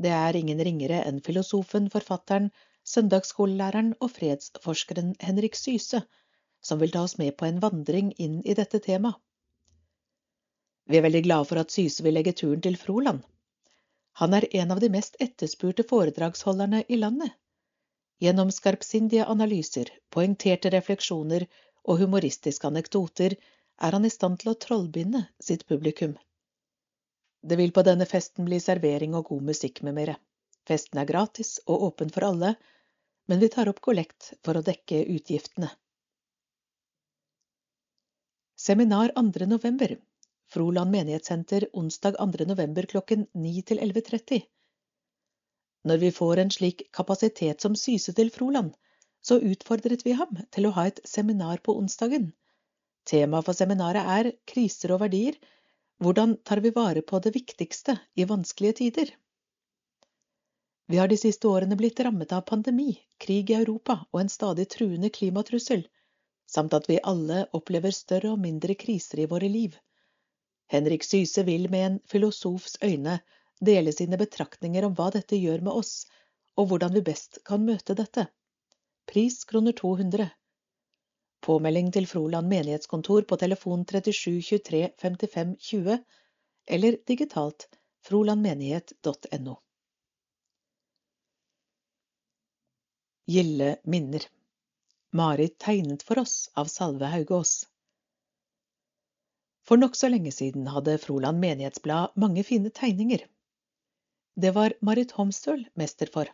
[0.00, 2.50] Det er ingen ringere enn filosofen, forfatteren,
[2.84, 6.04] søndagsskolelæreren og fredsforskeren Henrik Syse
[6.60, 9.16] som vil ta oss med på en vandring inn i dette temaet.
[10.90, 13.22] Vi er veldig glade for at Syse vil legge turen til Froland.
[14.20, 17.32] Han er en av de mest etterspurte foredragsholderne i landet.
[18.20, 21.46] Gjennom skarpsindige analyser, poengterte refleksjoner
[21.88, 23.36] og humoristiske anekdoter
[23.80, 26.18] er han i stand til å trollbinde sitt publikum.
[27.40, 30.18] Det vil på denne festen bli servering og god musikk med mere.
[30.68, 32.52] Festen er gratis og åpen for alle,
[33.24, 35.72] men vi tar opp kollekt for å dekke utgiftene.
[38.60, 39.48] Seminar 2.
[39.48, 39.96] november.
[40.50, 42.44] Froland menighetssenter onsdag 2.
[42.50, 44.40] november klokken 9 til 11.30.
[45.86, 48.72] Når vi får en slik kapasitet som Syse til Froland,
[49.22, 52.32] så utfordret vi ham til å ha et seminar på onsdagen.
[53.06, 55.38] Temaet for seminaret er kriser og verdier.
[56.02, 59.12] Hvordan tar vi vare på det viktigste i vanskelige tider?
[60.90, 64.66] Vi har de siste årene blitt rammet av pandemi, krig i Europa og en stadig
[64.74, 65.84] truende klimatrussel,
[66.50, 69.78] samt at vi alle opplever større og mindre kriser i våre liv.
[70.70, 73.18] Henrik Syse vil med en filosofs øyne
[73.60, 76.06] dele sine betraktninger om hva dette gjør med oss,
[76.56, 78.28] og hvordan vi best kan møte dette.
[79.10, 80.28] Pris kroner 200.
[81.42, 85.98] Påmelding til Froland menighetskontor på telefon 37 23 55 20
[86.76, 87.66] eller digitalt
[88.06, 89.56] frolandmenighet.no.
[93.30, 94.26] Gilde minner.
[95.12, 97.69] Marit tegnet for oss av Salve Haugås.
[99.70, 103.20] For nokså lenge siden hadde Froland menighetsblad mange fine tegninger.
[104.34, 106.26] Det var Marit Homstøl mester for.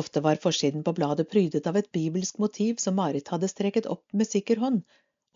[0.00, 4.16] Ofte var forsiden på bladet prydet av et bibelsk motiv som Marit hadde streket opp
[4.16, 4.78] med sikker hånd,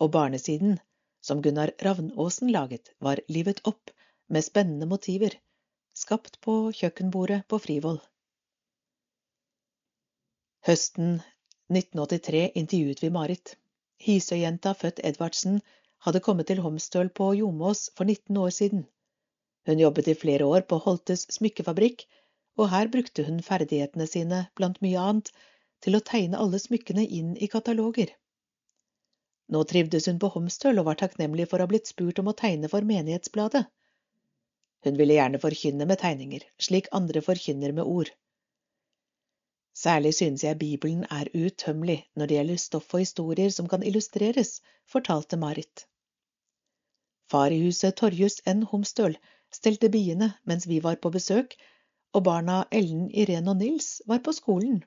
[0.01, 0.79] og barnesiden,
[1.21, 3.93] som Gunnar Ravnåsen laget, var livet opp
[4.33, 5.35] med spennende motiver,
[5.93, 7.99] skapt på kjøkkenbordet på Frivoll.
[10.65, 11.19] Høsten
[11.69, 13.53] 1983 intervjuet vi Marit.
[14.01, 15.61] Hisøyjenta født Edvardsen
[16.05, 18.85] hadde kommet til Homstøl på Jomås for 19 år siden.
[19.69, 22.07] Hun jobbet i flere år på Holtes smykkefabrikk,
[22.57, 25.29] og her brukte hun ferdighetene sine, blant mye annet,
[25.81, 28.15] til å tegne alle smykkene inn i kataloger.
[29.53, 32.37] Nå trivdes hun på Homstøl og var takknemlig for å ha blitt spurt om å
[32.41, 33.65] tegne for Menighetsbladet.
[34.85, 38.09] Hun ville gjerne forkynne med tegninger, slik andre forkynner med ord.
[39.77, 44.57] Særlig synes jeg Bibelen er uuttømmelig når det gjelder stoff og historier som kan illustreres,
[44.89, 45.85] fortalte Marit.
[47.31, 48.63] Far i huset Torjus N.
[48.71, 49.13] Homstøl
[49.55, 51.53] stelte biene mens vi var på besøk,
[52.11, 54.81] og barna Ellen, Irene og Nils var på skolen.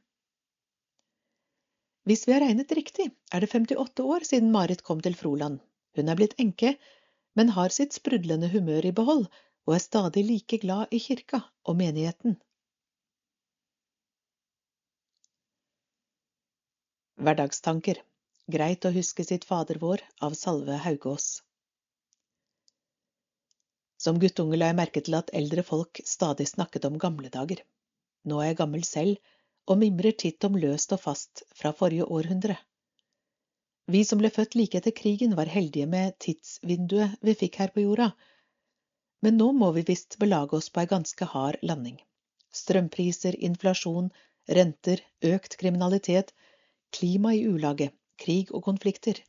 [2.05, 5.63] Hvis vi har regnet riktig, er det 58 år siden Marit kom til Froland.
[5.97, 6.75] Hun er blitt enke,
[7.39, 9.25] men har sitt sprudlende humør i behold
[9.65, 12.37] og er stadig like glad i kirka og menigheten.
[17.25, 18.03] Hverdagstanker
[18.53, 21.39] Greit å huske sitt Fader vår av Salve Haugås.
[24.05, 27.63] Som guttunge la jeg merke til at eldre folk stadig snakket om gamle dager.
[28.29, 29.17] Nå er jeg gammel selv
[29.71, 32.59] og mimrer titt om løst og fast fra forrige århundre.
[33.95, 37.85] Vi som ble født like etter krigen, var heldige med tidsvinduet vi fikk her på
[37.85, 38.11] jorda,
[39.25, 41.97] men nå må vi visst belage oss på ei ganske hard landing.
[42.53, 44.11] Strømpriser, inflasjon,
[44.59, 45.01] renter,
[45.33, 46.33] økt kriminalitet,
[46.93, 47.91] klima i ulage,
[48.21, 49.21] krig og konflikter.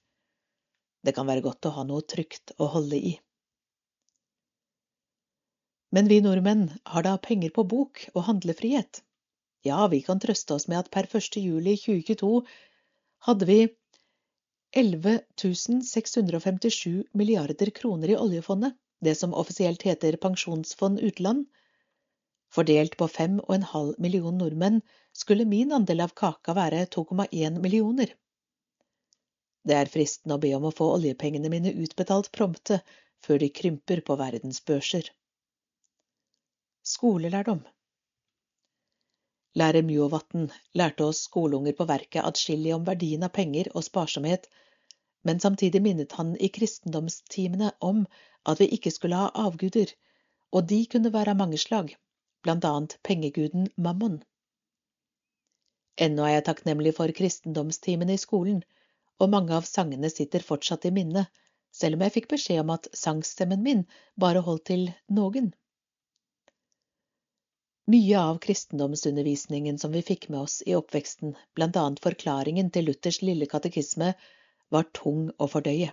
[1.06, 3.14] Det kan være godt å ha noe trygt å holde i.
[5.96, 9.02] Men vi nordmenn har da penger på bok og handlefrihet.
[9.66, 11.40] Ja, vi kan trøste oss med at per 1.
[11.42, 12.32] juli 2022
[13.28, 13.60] hadde vi
[14.82, 15.18] 11
[15.88, 21.46] 657 milliarder kroner i oljefondet, det som offisielt heter Pensjonsfond utland,
[22.56, 24.78] Fordelt på fem og en halv million nordmenn
[25.22, 28.14] skulle min andel av kaka være 2,1 millioner.
[29.68, 32.80] Det er fristende å be om å få oljepengene mine utbetalt prompte
[33.26, 35.10] før de krymper på verdens børser.
[36.86, 37.64] Skolelærdom
[39.60, 40.44] Lærer Mjåvatn
[40.78, 44.46] lærte oss skoleunger på verket adskillig om verdien av penger og sparsomhet,
[45.26, 48.04] men samtidig minnet han i kristendomstimene om
[48.54, 49.96] at vi ikke skulle ha avguder,
[50.54, 51.96] og de kunne være av mange slag
[52.46, 54.22] blant annet pengeguden Mammon.
[55.98, 58.62] Ennå er jeg takknemlig for kristendomstimene i skolen,
[59.18, 61.34] og mange av sangene sitter fortsatt i minnet,
[61.74, 63.88] selv om jeg fikk beskjed om at sangstemmen min
[64.22, 65.56] bare holdt til noen.
[67.88, 73.22] Mye av kristendomsundervisningen som vi fikk med oss i oppveksten, blant annet forklaringen til Luthers
[73.22, 74.14] lille katekisme,
[74.74, 75.92] var tung å fordøye.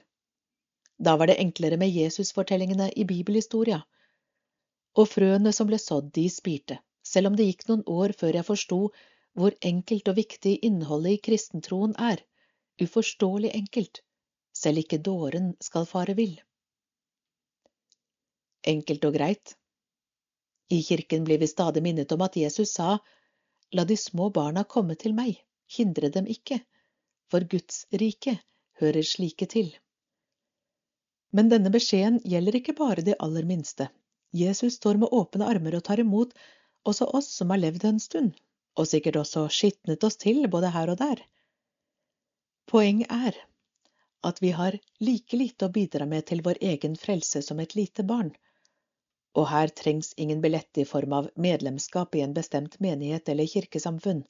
[0.96, 3.82] Da var det enklere med Jesusfortellingene i bibelhistoria,
[4.96, 8.48] og frøene som ble sådd, de spirte, selv om det gikk noen år før jeg
[8.48, 8.80] forsto
[9.36, 12.24] hvor enkelt og viktig innholdet i kristentroen er,
[12.80, 14.02] uforståelig enkelt,
[14.56, 16.38] selv ikke dåren skal fare vill.
[18.68, 19.56] Enkelt og greit.
[20.68, 22.98] I kirken blir vi stadig minnet om at Jesus sa,
[23.72, 25.38] La de små barna komme til meg,
[25.76, 26.60] hindre dem ikke,
[27.32, 28.36] for Guds rike
[28.80, 29.70] hører slike til.
[31.32, 33.88] Men denne beskjeden gjelder ikke bare de aller minste.
[34.32, 36.34] Jesus står med åpne armer og tar imot
[36.88, 38.34] også oss som har levd en stund,
[38.76, 41.24] og sikkert også skitnet oss til både her og der.
[42.68, 43.40] Poenget er
[44.22, 48.04] at vi har like lite å bidra med til vår egen frelse som et lite
[48.06, 48.30] barn,
[49.38, 54.24] og her trengs ingen billett i form av medlemskap i en bestemt menighet eller kirkesamfunn.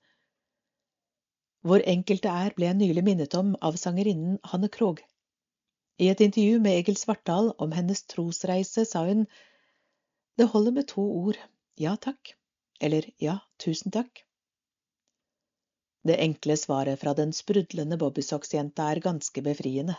[1.63, 5.03] Hvor enkelt det er, ble jeg nylig minnet om av sangerinnen Hanne Krogh.
[6.03, 9.27] I et intervju med Egil Svartdal om hennes trosreise sa hun
[10.41, 11.39] det holder med to ord,
[11.79, 12.33] ja takk,
[12.81, 14.25] eller ja, tusen takk.
[16.03, 19.95] Det enkle svaret fra den sprudlende bobbysocks-jenta er ganske befriende.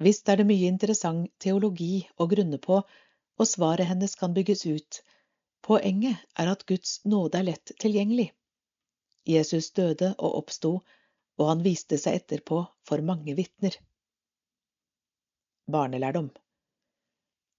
[0.00, 2.80] Visst er det mye interessant teologi å grunne på,
[3.36, 5.00] og svaret hennes kan bygges ut.
[5.66, 8.30] Poenget er at Guds nåde er lett tilgjengelig.
[9.26, 10.72] Jesus døde og oppsto,
[11.36, 13.76] og han viste seg etterpå for mange vitner.
[15.66, 16.30] Barnelærdom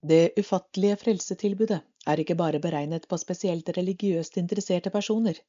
[0.08, 5.40] det ufattelige frelsetilbudet er ikke bare beregnet på spesielt religiøst interesserte personer.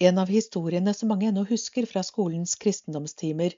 [0.00, 3.54] En av historiene som mange ennå husker fra skolens kristendomstimer,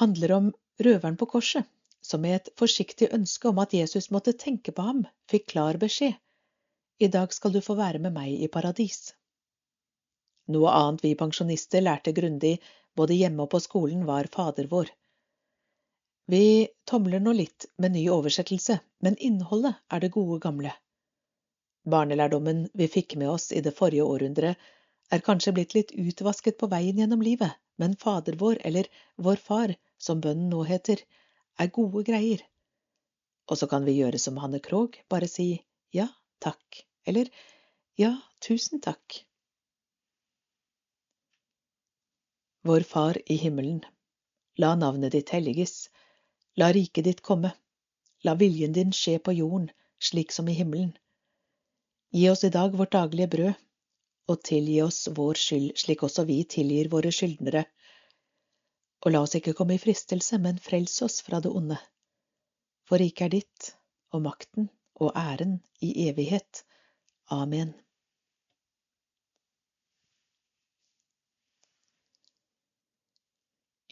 [0.00, 1.64] handler om røveren på korset,
[2.12, 5.02] som med et forsiktig ønske om at Jesus måtte tenke på ham,
[5.32, 6.14] fikk klar beskjed.
[7.00, 9.14] I dag skal du få være med meg i paradis.
[10.52, 12.58] Noe annet vi pensjonister lærte grundig
[12.98, 14.90] både hjemme og på skolen, var Fader vår.
[16.32, 20.74] Vi tomler nå litt med ny oversettelse, men innholdet er det gode gamle.
[21.88, 24.60] Barnelærdommen vi fikk med oss i det forrige århundret,
[25.12, 28.86] er kanskje blitt litt utvasket på veien gjennom livet, men Fader vår, eller
[29.16, 31.02] Vår Far, som bønnen nå heter,
[31.60, 32.42] er gode greier.
[33.50, 35.48] Og så kan vi gjøre som Hanne Krogh, bare si
[35.92, 36.06] ja,
[36.40, 37.28] takk, eller
[37.98, 39.18] ja, tusen takk.
[42.62, 43.82] Vår Far i himmelen.
[44.56, 45.90] La navnet ditt helliges.
[46.56, 47.50] La riket ditt komme.
[48.22, 50.92] La viljen din skje på jorden, slik som i himmelen.
[52.14, 53.54] Gi oss i dag vårt daglige brød,
[54.30, 57.64] og tilgi oss vår skyld, slik også vi tilgir våre skyldnere.
[59.02, 61.78] Og la oss ikke komme i fristelse, men frels oss fra det onde.
[62.86, 63.72] For riket er ditt,
[64.14, 64.68] og makten
[65.02, 66.62] og æren i evighet.
[67.32, 67.72] Amen.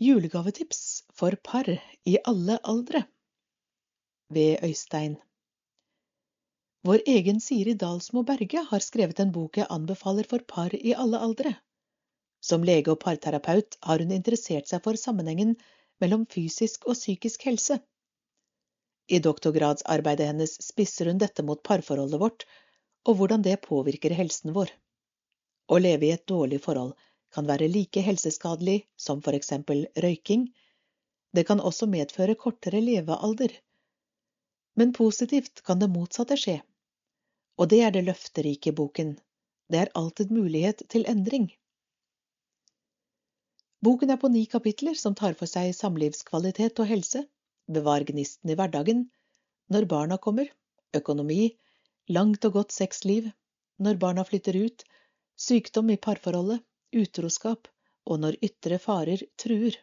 [0.01, 1.69] Julegavetips for par
[2.09, 3.03] i alle aldre
[4.33, 5.19] ved Øystein.
[6.89, 11.21] Vår egen Siri Dalsmo Berge har skrevet en bok jeg anbefaler for par i alle
[11.21, 11.53] aldre.
[12.41, 15.57] Som lege og parterapeut har hun interessert seg for sammenhengen
[16.01, 17.79] mellom fysisk og psykisk helse.
[19.11, 22.47] I doktorgradsarbeidet hennes spisser hun dette mot parforholdet vårt
[23.09, 24.71] og hvordan det påvirker helsen vår.
[25.71, 26.95] Å leve i et dårlig forhold
[27.35, 30.49] kan være like helseskadelig som for eksempel røyking.
[31.35, 33.53] Det kan også medføre kortere levealder.
[34.79, 36.59] Men positivt kan det motsatte skje.
[37.59, 39.19] Og det er det løfterike i boken
[39.71, 41.51] Det er alltid mulighet til endring.
[43.81, 47.23] Boken er på ni kapitler som tar for seg samlivskvalitet og helse,
[47.65, 49.07] bevar gnisten i hverdagen,
[49.73, 50.51] når barna kommer,
[50.97, 51.55] økonomi,
[52.13, 53.31] langt og godt sexliv,
[53.81, 54.85] når barna flytter ut,
[55.41, 56.61] sykdom i parforholdet,
[56.93, 57.71] utroskap
[58.05, 59.79] og når ytre farer truer.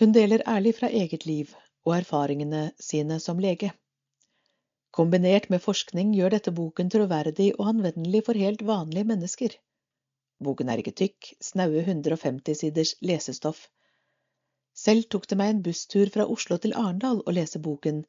[0.00, 1.54] Hun deler ærlig fra eget liv
[1.86, 3.72] og erfaringene sine som lege.
[4.92, 9.56] Kombinert med forskning gjør dette boken troverdig og anvendelig for helt vanlige mennesker.
[10.40, 13.66] Boken er ikke tykk, snaue 150 siders lesestoff.
[14.80, 18.04] Selv tok det meg en busstur fra Oslo til Arendal å lese boken,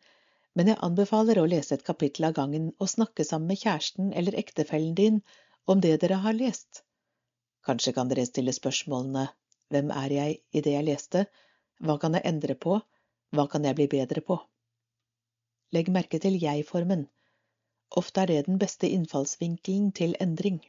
[0.56, 4.38] men jeg anbefaler å lese et kapittel av gangen og snakke sammen med kjæresten eller
[4.40, 5.20] ektefellen din
[5.74, 6.84] om det dere har lest.
[7.68, 9.28] Kanskje kan dere stille spørsmålene
[9.72, 11.26] Hvem er jeg i det jeg leste?
[11.80, 12.80] Hva kan jeg endre på?
[13.32, 14.36] Hva kan jeg bli bedre på?
[15.72, 17.06] Legg merke til jeg-formen.
[18.02, 20.60] Ofte er det den beste innfallsvinkelen til endring.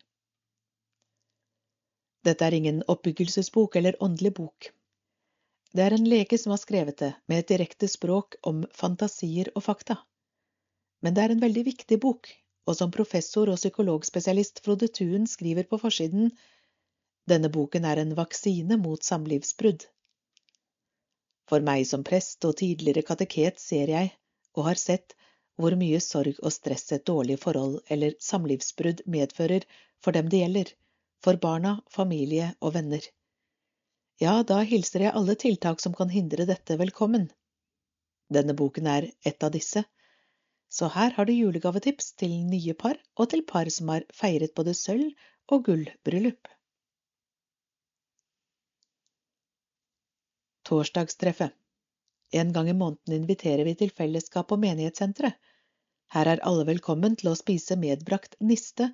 [2.23, 4.71] Dette er ingen oppbyggelsesbok eller åndelig bok.
[5.73, 9.65] Det er en lege som har skrevet det, med et direkte språk om fantasier og
[9.67, 9.97] fakta.
[11.03, 12.29] Men det er en veldig viktig bok,
[12.69, 16.31] og som professor og psykologspesialist Frode Thuen skriver på forsiden,
[17.31, 19.87] denne boken er en vaksine mot samlivsbrudd.
[21.51, 24.13] For meg som prest og tidligere kateket ser jeg,
[24.55, 25.17] og har sett,
[25.59, 29.67] hvor mye sorg og stress et dårlig forhold eller samlivsbrudd medfører
[30.03, 30.73] for dem det gjelder,
[31.23, 33.05] for barna, familie og venner.
[34.23, 37.29] Ja, da hilser jeg alle tiltak som kan hindre dette, velkommen.
[38.33, 39.85] Denne boken er et av disse,
[40.73, 44.75] så her har du julegavetips til nye par og til par som har feiret både
[44.79, 45.13] sølv-
[45.53, 46.49] og gullbryllup.
[50.65, 51.53] Torsdagstreffet.
[52.33, 55.37] En gang i måneden inviterer vi til fellesskap og menighetssenteret.
[56.15, 58.93] Her er alle velkommen til å spise medbrakt niste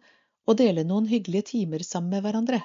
[0.48, 2.62] og dele noen hyggelige timer sammen med hverandre.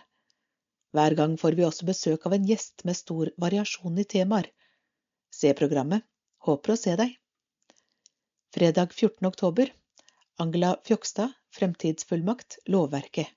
[0.95, 4.49] Hver gang får vi også besøk av en gjest med stor variasjon i temaer.
[5.34, 6.05] Se programmet.
[6.47, 7.15] Håper å se deg.
[8.55, 9.27] Fredag 14.
[9.27, 9.71] oktober.
[10.43, 13.31] Angela Fjokstad, Fremtidsfullmakt, Lovverket.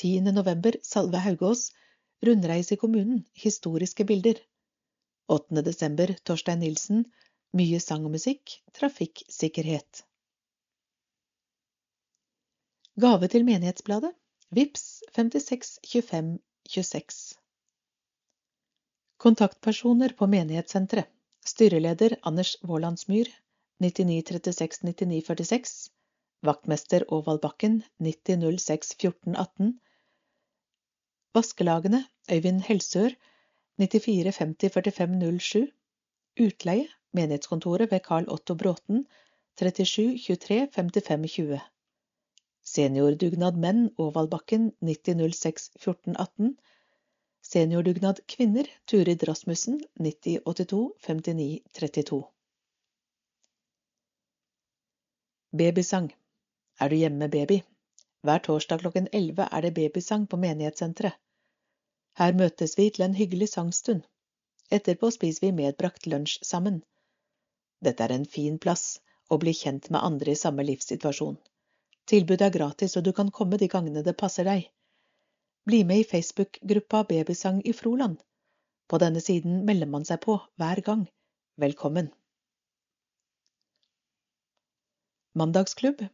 [0.00, 0.32] 10.
[0.34, 1.68] november, Salve Haugås,
[2.26, 4.40] Rundreis i kommunen, historiske bilder.
[5.26, 5.62] 8.
[5.62, 7.04] desember Torstein Nilsen
[7.56, 10.02] Mye sang og musikk Trafikksikkerhet
[13.00, 14.12] Gave til Menighetsbladet.
[14.54, 16.38] VIPS 56 25
[16.70, 17.38] 26
[19.18, 21.08] Kontaktpersoner på menighetssenteret.
[21.44, 23.32] Styreleder Anders Vålandsmyr
[23.82, 25.90] 9936 9946
[26.42, 29.80] Vaktmester Åvald Bakken 9006 14 18
[31.34, 33.10] Vaskelagene Øyvind Helsør
[33.78, 35.68] 94 50 45 07
[36.46, 39.06] Utleie Menighetskontoret ved Carl Otto Bråten
[39.58, 41.60] 37 23 55 20
[42.64, 46.56] Seniordugnad menn Åvalbakken 90 06 14 18
[47.44, 52.24] Seniordugnad kvinner Turid Rasmussen 9082-5932.
[55.52, 56.14] Babysang
[56.80, 57.62] Er du hjemme, baby?
[58.22, 61.12] Hver torsdag klokken 11 er det babysang på menighetssenteret.
[62.16, 64.02] Her møtes vi til en hyggelig sangstund.
[64.70, 66.82] Etterpå spiser vi medbrakt lunsj sammen.
[67.84, 71.36] Dette er en fin plass å bli kjent med andre i samme livssituasjon.
[72.10, 74.66] Tilbudet er gratis, og du kan komme de gangene det passer deg.
[75.64, 78.18] Bli med i Facebook-gruppa Babysang i Froland.
[78.88, 81.06] På denne siden melder man seg på hver gang.
[81.56, 82.10] Velkommen.
[85.34, 86.04] Mandagsklubb.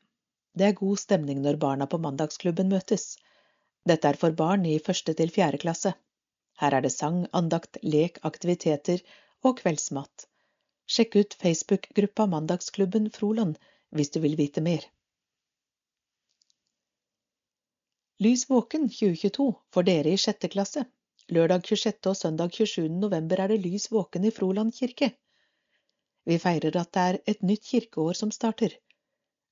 [0.54, 3.16] Det er god stemning når barna på mandagsklubben møtes.
[3.88, 5.92] Dette er for barn i første til fjerde klasse.
[6.62, 9.02] Her er det sang, andakt, lek, aktiviteter
[9.42, 10.28] og kveldsmat.
[10.86, 13.58] Sjekk ut Facebook-gruppa Mandagsklubben Froland
[13.90, 14.86] hvis du vil vite mer.
[18.20, 20.82] Lys våken 2022 for dere i sjette klasse.
[21.32, 21.94] Lørdag 26.
[22.10, 22.90] og søndag 27.
[22.92, 25.08] november er det lys våken i Froland kirke.
[26.28, 28.76] Vi feirer at det er et nytt kirkeår som starter.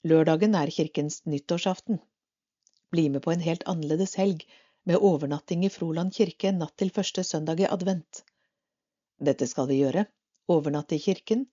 [0.05, 2.03] Lørdagen er kirkens nyttårsaften.
[2.93, 4.45] Bli med på en helt annerledes helg
[4.85, 8.25] med overnatting i Froland kirke natt til første søndag i advent.
[9.17, 10.11] Dette skal vi gjøre,
[10.53, 11.49] overnatte i kirken,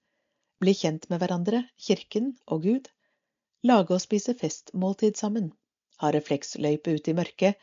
[0.59, 2.91] bli kjent med hverandre, kirken og Gud,
[3.63, 5.53] lage og spise festmåltid sammen,
[6.01, 7.55] ha refleksløype ute i mørket,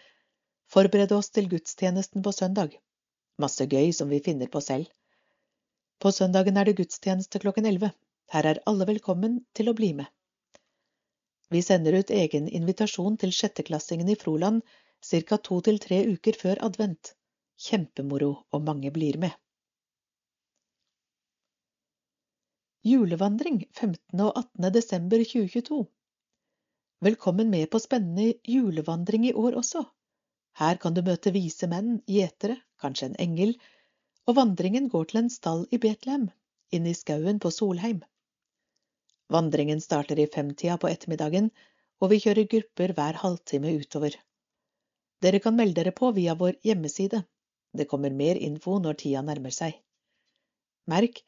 [0.73, 2.79] forberede oss til gudstjenesten på søndag,
[3.43, 4.89] masse gøy som vi finner på selv.
[6.03, 7.93] På søndagen er det gudstjeneste klokken elleve.
[8.33, 10.09] Her er alle velkommen til å bli med.
[11.53, 14.63] Vi sender ut egen invitasjon til sjetteklassingene i Froland
[15.05, 15.37] ca.
[15.37, 17.13] to til tre uker før advent.
[17.63, 19.37] Kjempemoro, og mange blir med.
[22.83, 24.21] Julevandring 15.
[24.21, 24.73] og 18.
[24.75, 25.85] desember 2022
[27.03, 29.81] Velkommen med på spennende julevandring i år også.
[30.61, 33.57] Her kan du møte vise menn, gjetere, kanskje en engel,
[34.31, 36.29] og vandringen går til en stall i Betlehem,
[36.71, 38.05] inn i skauen på Solheim.
[39.35, 41.49] Vandringen starter i femtida på ettermiddagen,
[41.99, 44.21] og vi kjører grupper hver halvtime utover.
[45.27, 47.25] Dere kan melde dere på via vår hjemmeside.
[47.75, 49.75] Det kommer mer info når tida nærmer seg.
[50.87, 51.19] Merk,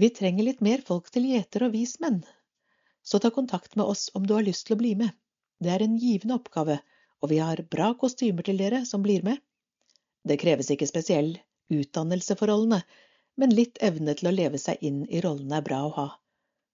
[0.00, 2.22] vi trenger litt mer folk til gjetere og vismenn,
[3.06, 5.14] så ta kontakt med oss om du har lyst til å bli med.
[5.62, 6.80] Det er en givende oppgave,
[7.22, 9.38] og vi har bra kostymer til dere som blir med.
[10.26, 11.36] Det kreves ikke spesiell
[11.72, 12.80] utdannelse for rollene,
[13.38, 16.08] men litt evne til å leve seg inn i rollene er bra å ha,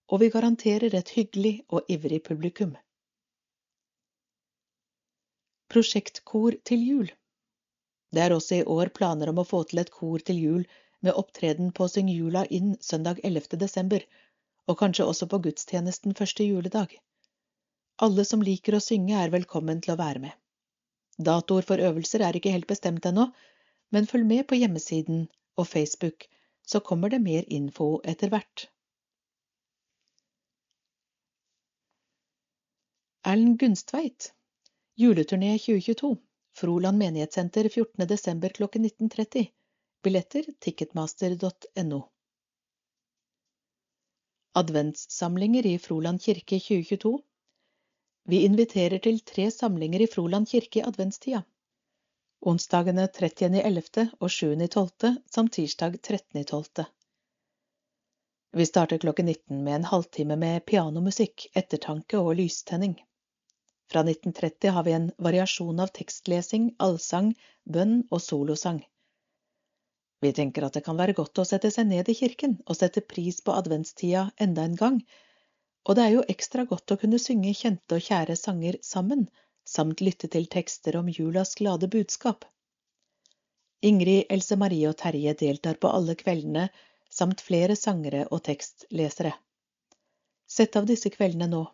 [0.08, 2.72] og vi garanterer et hyggelig og ivrig publikum.
[5.72, 7.12] Prosjektkor til jul
[8.12, 10.64] Det er også i år planer om å få til et kor til jul
[11.00, 13.56] med opptreden på Syng jula inn søndag 11.
[13.62, 14.04] desember,
[14.70, 16.94] og kanskje også på gudstjenesten første juledag.
[18.02, 20.34] Alle som liker å synge, er velkommen til å være med.
[21.18, 23.28] Datoer for øvelser er ikke helt bestemt ennå,
[23.92, 25.26] men følg med på hjemmesiden
[25.60, 26.28] og Facebook,
[26.66, 28.68] så kommer det mer info etter hvert.
[33.22, 34.32] Erlend Gunstveit
[34.98, 36.16] Juleturné 2022
[36.58, 38.48] Froland menighetssenter 14.12.
[38.56, 38.66] kl.
[38.66, 39.46] 19.30
[40.02, 42.00] Billetter ticketmaster.no
[44.54, 47.12] Adventssamlinger i Froland kirke 2022
[48.28, 51.42] Vi inviterer til tre samlinger i Froland kirke i adventstida
[52.42, 54.08] onsdagene 30.11.
[54.18, 55.16] og 7.12.
[55.30, 56.84] samt tirsdag 13.12.
[58.52, 62.98] Vi starter klokken 19 med en halvtime med pianomusikk, ettertanke og lystenning.
[63.92, 67.32] Fra 1930 har vi en variasjon av tekstlesing, allsang,
[67.64, 68.82] bønn og solosang.
[70.22, 73.02] Vi tenker at det kan være godt å sette seg ned i kirken og sette
[73.12, 75.00] pris på adventstida enda en gang,
[75.82, 79.24] og det er jo ekstra godt å kunne synge kjente og kjære sanger sammen
[79.66, 82.46] samt lytte til tekster om julas glade budskap.
[83.82, 86.68] Ingrid, Else Marie og Terje deltar på alle kveldene,
[87.10, 89.34] samt flere sangere og tekstlesere.
[90.46, 91.64] Sett av disse kveldene nå,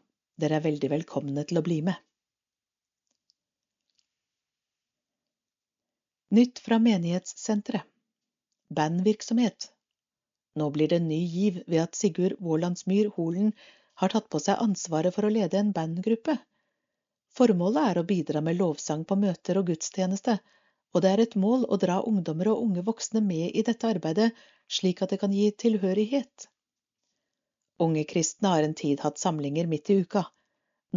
[0.40, 2.00] dere er veldig velkomne til å bli med.
[6.32, 7.84] Nytt fra menighetssenteret
[8.68, 9.70] Bandvirksomhet
[10.60, 13.52] Nå blir det en ny giv ved at Sigurd Vålandsmyr Holen
[14.02, 16.38] har tatt på seg ansvaret for å lede en bandgruppe
[17.38, 20.38] Formålet er å bidra med lovsang på møter og gudstjeneste,
[20.92, 24.32] og det er et mål å dra ungdommer og unge voksne med i dette arbeidet,
[24.78, 26.48] slik at det kan gi tilhørighet.
[27.86, 30.24] Unge kristne har en tid hatt samlinger midt i uka.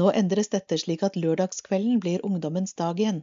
[0.02, 3.22] Nå endres dette slik at lørdagskvelden blir ungdommens dag igjen.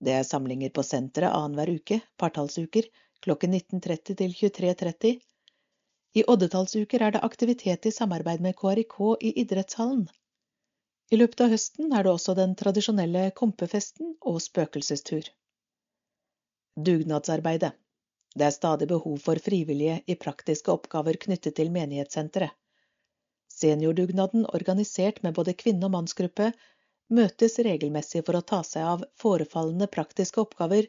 [0.00, 2.88] Det er samlinger på senteret annenhver uke, partallsuker,
[3.22, 5.20] klokken 19.30 til 23.30.
[6.12, 10.08] I oddetallsuker er det aktivitet i samarbeid med KRIK i idrettshallen.
[11.12, 15.28] I løpet av høsten er det også den tradisjonelle kompefesten og spøkelsestur.
[16.76, 17.72] Dugnadsarbeidet
[18.34, 22.52] Det er stadig behov for frivillige i praktiske oppgaver knyttet til menighetssenteret.
[23.52, 26.52] Seniordugnaden, organisert med både kvinne- og mannsgruppe,
[27.12, 30.88] møtes regelmessig for å ta seg av forefallende praktiske oppgaver,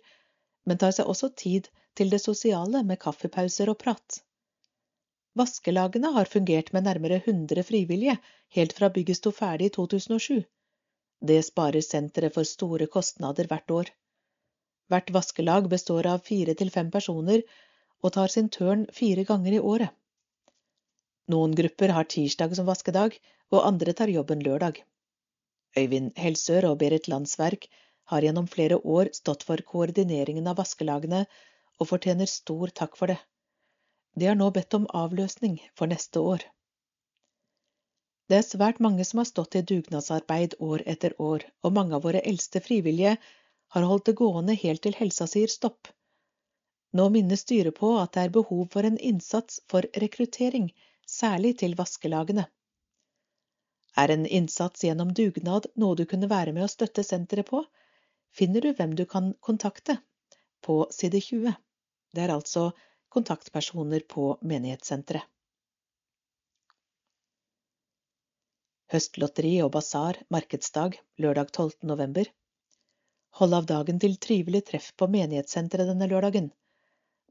[0.65, 1.67] men tar seg også tid
[1.97, 4.19] til det sosiale med kaffepauser og prat.
[5.39, 8.17] Vaskelagene har fungert med nærmere 100 frivillige
[8.57, 10.43] helt fra bygget sto ferdig i 2007.
[11.31, 13.91] Det sparer senteret for store kostnader hvert år.
[14.91, 17.41] Hvert vaskelag består av fire til fem personer
[18.03, 19.89] og tar sin tørn fire ganger i året.
[21.31, 23.15] Noen grupper har tirsdag som vaskedag,
[23.53, 24.81] og andre tar jobben lørdag.
[25.79, 27.69] Øyvind Helsør og Berit Landsverk
[28.11, 31.23] har gjennom flere år stått for koordineringen av vaskelagene,
[31.79, 33.19] og fortjener stor takk for det.
[34.15, 36.43] De har nå bedt om avløsning for neste år.
[38.29, 42.05] Det er svært mange som har stått i dugnadsarbeid år etter år, og mange av
[42.05, 43.17] våre eldste frivillige
[43.75, 45.89] har holdt det gående helt til helsa sier stopp.
[46.93, 50.69] Nå minner styret på at det er behov for en innsats for rekruttering,
[51.09, 52.45] særlig til vaskelagene.
[53.97, 57.65] Er en innsats gjennom dugnad noe du kunne være med å støtte senteret på,
[58.33, 59.99] finner du hvem du kan kontakte
[60.65, 61.53] på side 20.
[62.13, 62.71] Det er altså
[63.13, 65.27] kontaktpersoner på menighetssenteret.
[68.93, 71.71] Høstlotteri og basar markedsdag lørdag 12.
[71.89, 72.27] november.
[73.39, 76.51] Hold av dagen til trivelig treff på menighetssenteret denne lørdagen.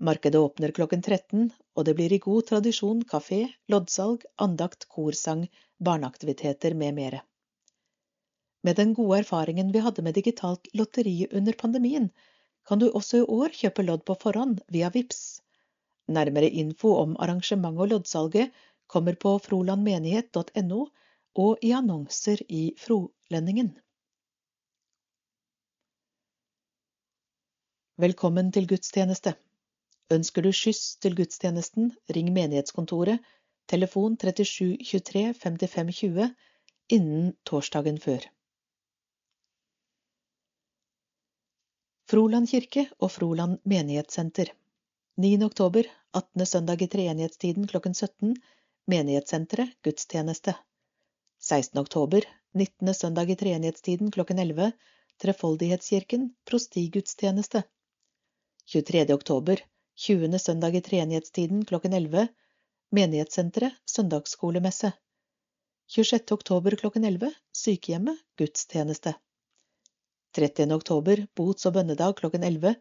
[0.02, 5.44] Markedet åpner klokken 13, og det blir i god tradisjon kafé, loddsalg, andakt, korsang,
[5.78, 7.20] barneaktiviteter med mere.
[8.66, 12.10] Med den gode erfaringen vi hadde med digitalt lotteri under pandemien,
[12.68, 15.42] kan du også i år kjøpe lodd på forhånd via VIPS
[16.10, 18.50] Nærmere info om arrangementet og loddsalget
[18.90, 20.80] kommer på frolandmenighet.no
[21.42, 23.70] og i annonser i Frolendingen.
[28.02, 29.34] Velkommen til gudstjeneste.
[30.10, 33.22] Ønsker du skyss til gudstjenesten, ring menighetskontoret,
[33.68, 36.30] telefon 37 23 55 20,
[36.98, 38.26] innen torsdagen før.
[42.12, 44.50] Froland kirke og Froland menighetssenter.
[45.16, 45.28] 9.
[45.46, 46.42] oktober, 18.
[46.46, 48.34] søndag i treenighetstiden klokken 17,
[48.92, 50.52] menighetssenteret, gudstjeneste.
[51.40, 51.80] 16.
[51.80, 52.92] oktober, 19.
[52.98, 54.68] søndag i treenighetstiden klokken 11,
[55.24, 57.64] Trefoldighetskirken, prostigudstjeneste.
[58.74, 59.08] 23.
[59.16, 59.64] oktober,
[59.96, 60.38] 20.
[60.38, 62.28] søndag i treenighetstiden klokken 11,
[62.92, 64.92] Menighetssenteret, søndagsskolemesse.
[65.96, 66.28] 26.
[66.36, 69.16] oktober klokken 11, sykehjemmet, gudstjeneste.
[70.32, 70.72] 30.
[70.74, 72.74] oktober, bots- og bønnedag klokken 11,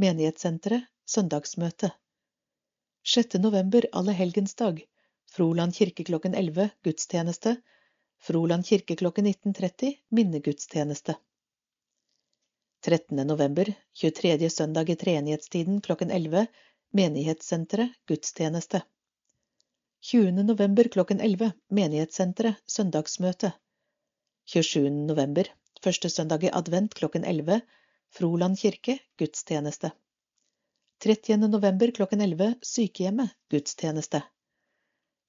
[0.00, 1.90] Menighetssenteret, søndagsmøte.
[3.04, 3.38] 6.
[3.40, 4.82] november, allehelgensdag,
[5.30, 7.56] Froland kirke klokken 11, gudstjeneste.
[8.20, 11.14] Froland kirke klokken 19.30, minnegudstjeneste.
[12.82, 13.26] 13.
[13.26, 13.70] november,
[14.00, 14.50] 23.
[14.50, 16.46] søndag i treenighetstiden klokken 11,
[16.92, 18.82] Menighetssenteret, gudstjeneste.
[20.10, 20.42] 20.
[20.42, 23.52] november klokken 11, Menighetssenteret, søndagsmøte.
[24.44, 24.90] 27.
[24.90, 25.48] november,
[25.84, 27.60] første søndag i advent klokken 11,
[28.12, 29.90] Froland kirke, gudstjeneste.
[31.04, 31.48] 30.
[31.48, 34.22] november klokken 11, Sykehjemmet, gudstjeneste.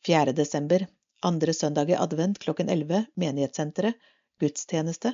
[0.06, 0.34] 4.
[0.36, 0.88] desember,
[1.22, 3.96] andre søndag i advent klokken 11, Menighetssenteret,
[4.42, 5.14] gudstjeneste.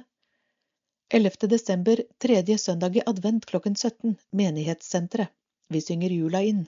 [1.14, 1.48] 11.
[1.48, 5.30] desember, tredje søndag i advent klokken 17, Menighetssenteret.
[5.70, 6.66] Vi synger jula inn.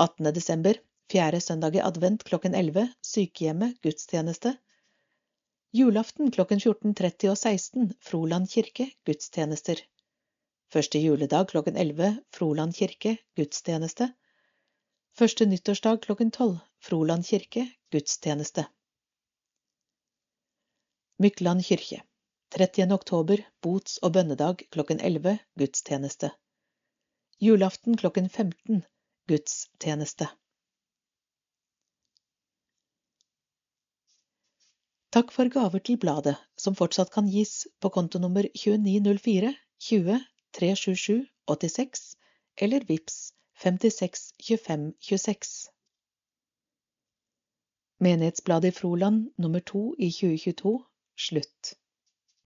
[0.00, 0.32] 18.
[0.34, 0.80] desember,
[1.12, 4.56] fjerde søndag i advent klokken 11, Sykehjemmet, gudstjeneste.
[5.74, 9.80] Julaften klokken 14.30 og 16, Froland kirke, gudstjenester.
[10.72, 14.08] Første juledag klokken 11, Froland kirke, gudstjeneste.
[15.18, 18.66] Første nyttårsdag klokken 12, Froland kirke, gudstjeneste.
[21.18, 22.02] Mykland kirke.
[22.54, 22.92] 30.
[22.94, 26.30] oktober, bots- og bønnedag klokken 11, gudstjeneste.
[27.42, 28.84] Julaften klokken 15,
[29.28, 30.28] gudstjeneste.
[35.14, 39.52] Takk for gaver til bladet, som fortsatt kan gis på kontonummer 2904
[39.88, 40.18] 20
[40.58, 42.04] 377 86
[42.66, 43.16] eller VIPS
[43.62, 45.54] 56 25 26.
[48.00, 50.74] Menighetsbladet i Froland nummer to i 2022
[51.28, 51.76] slutt.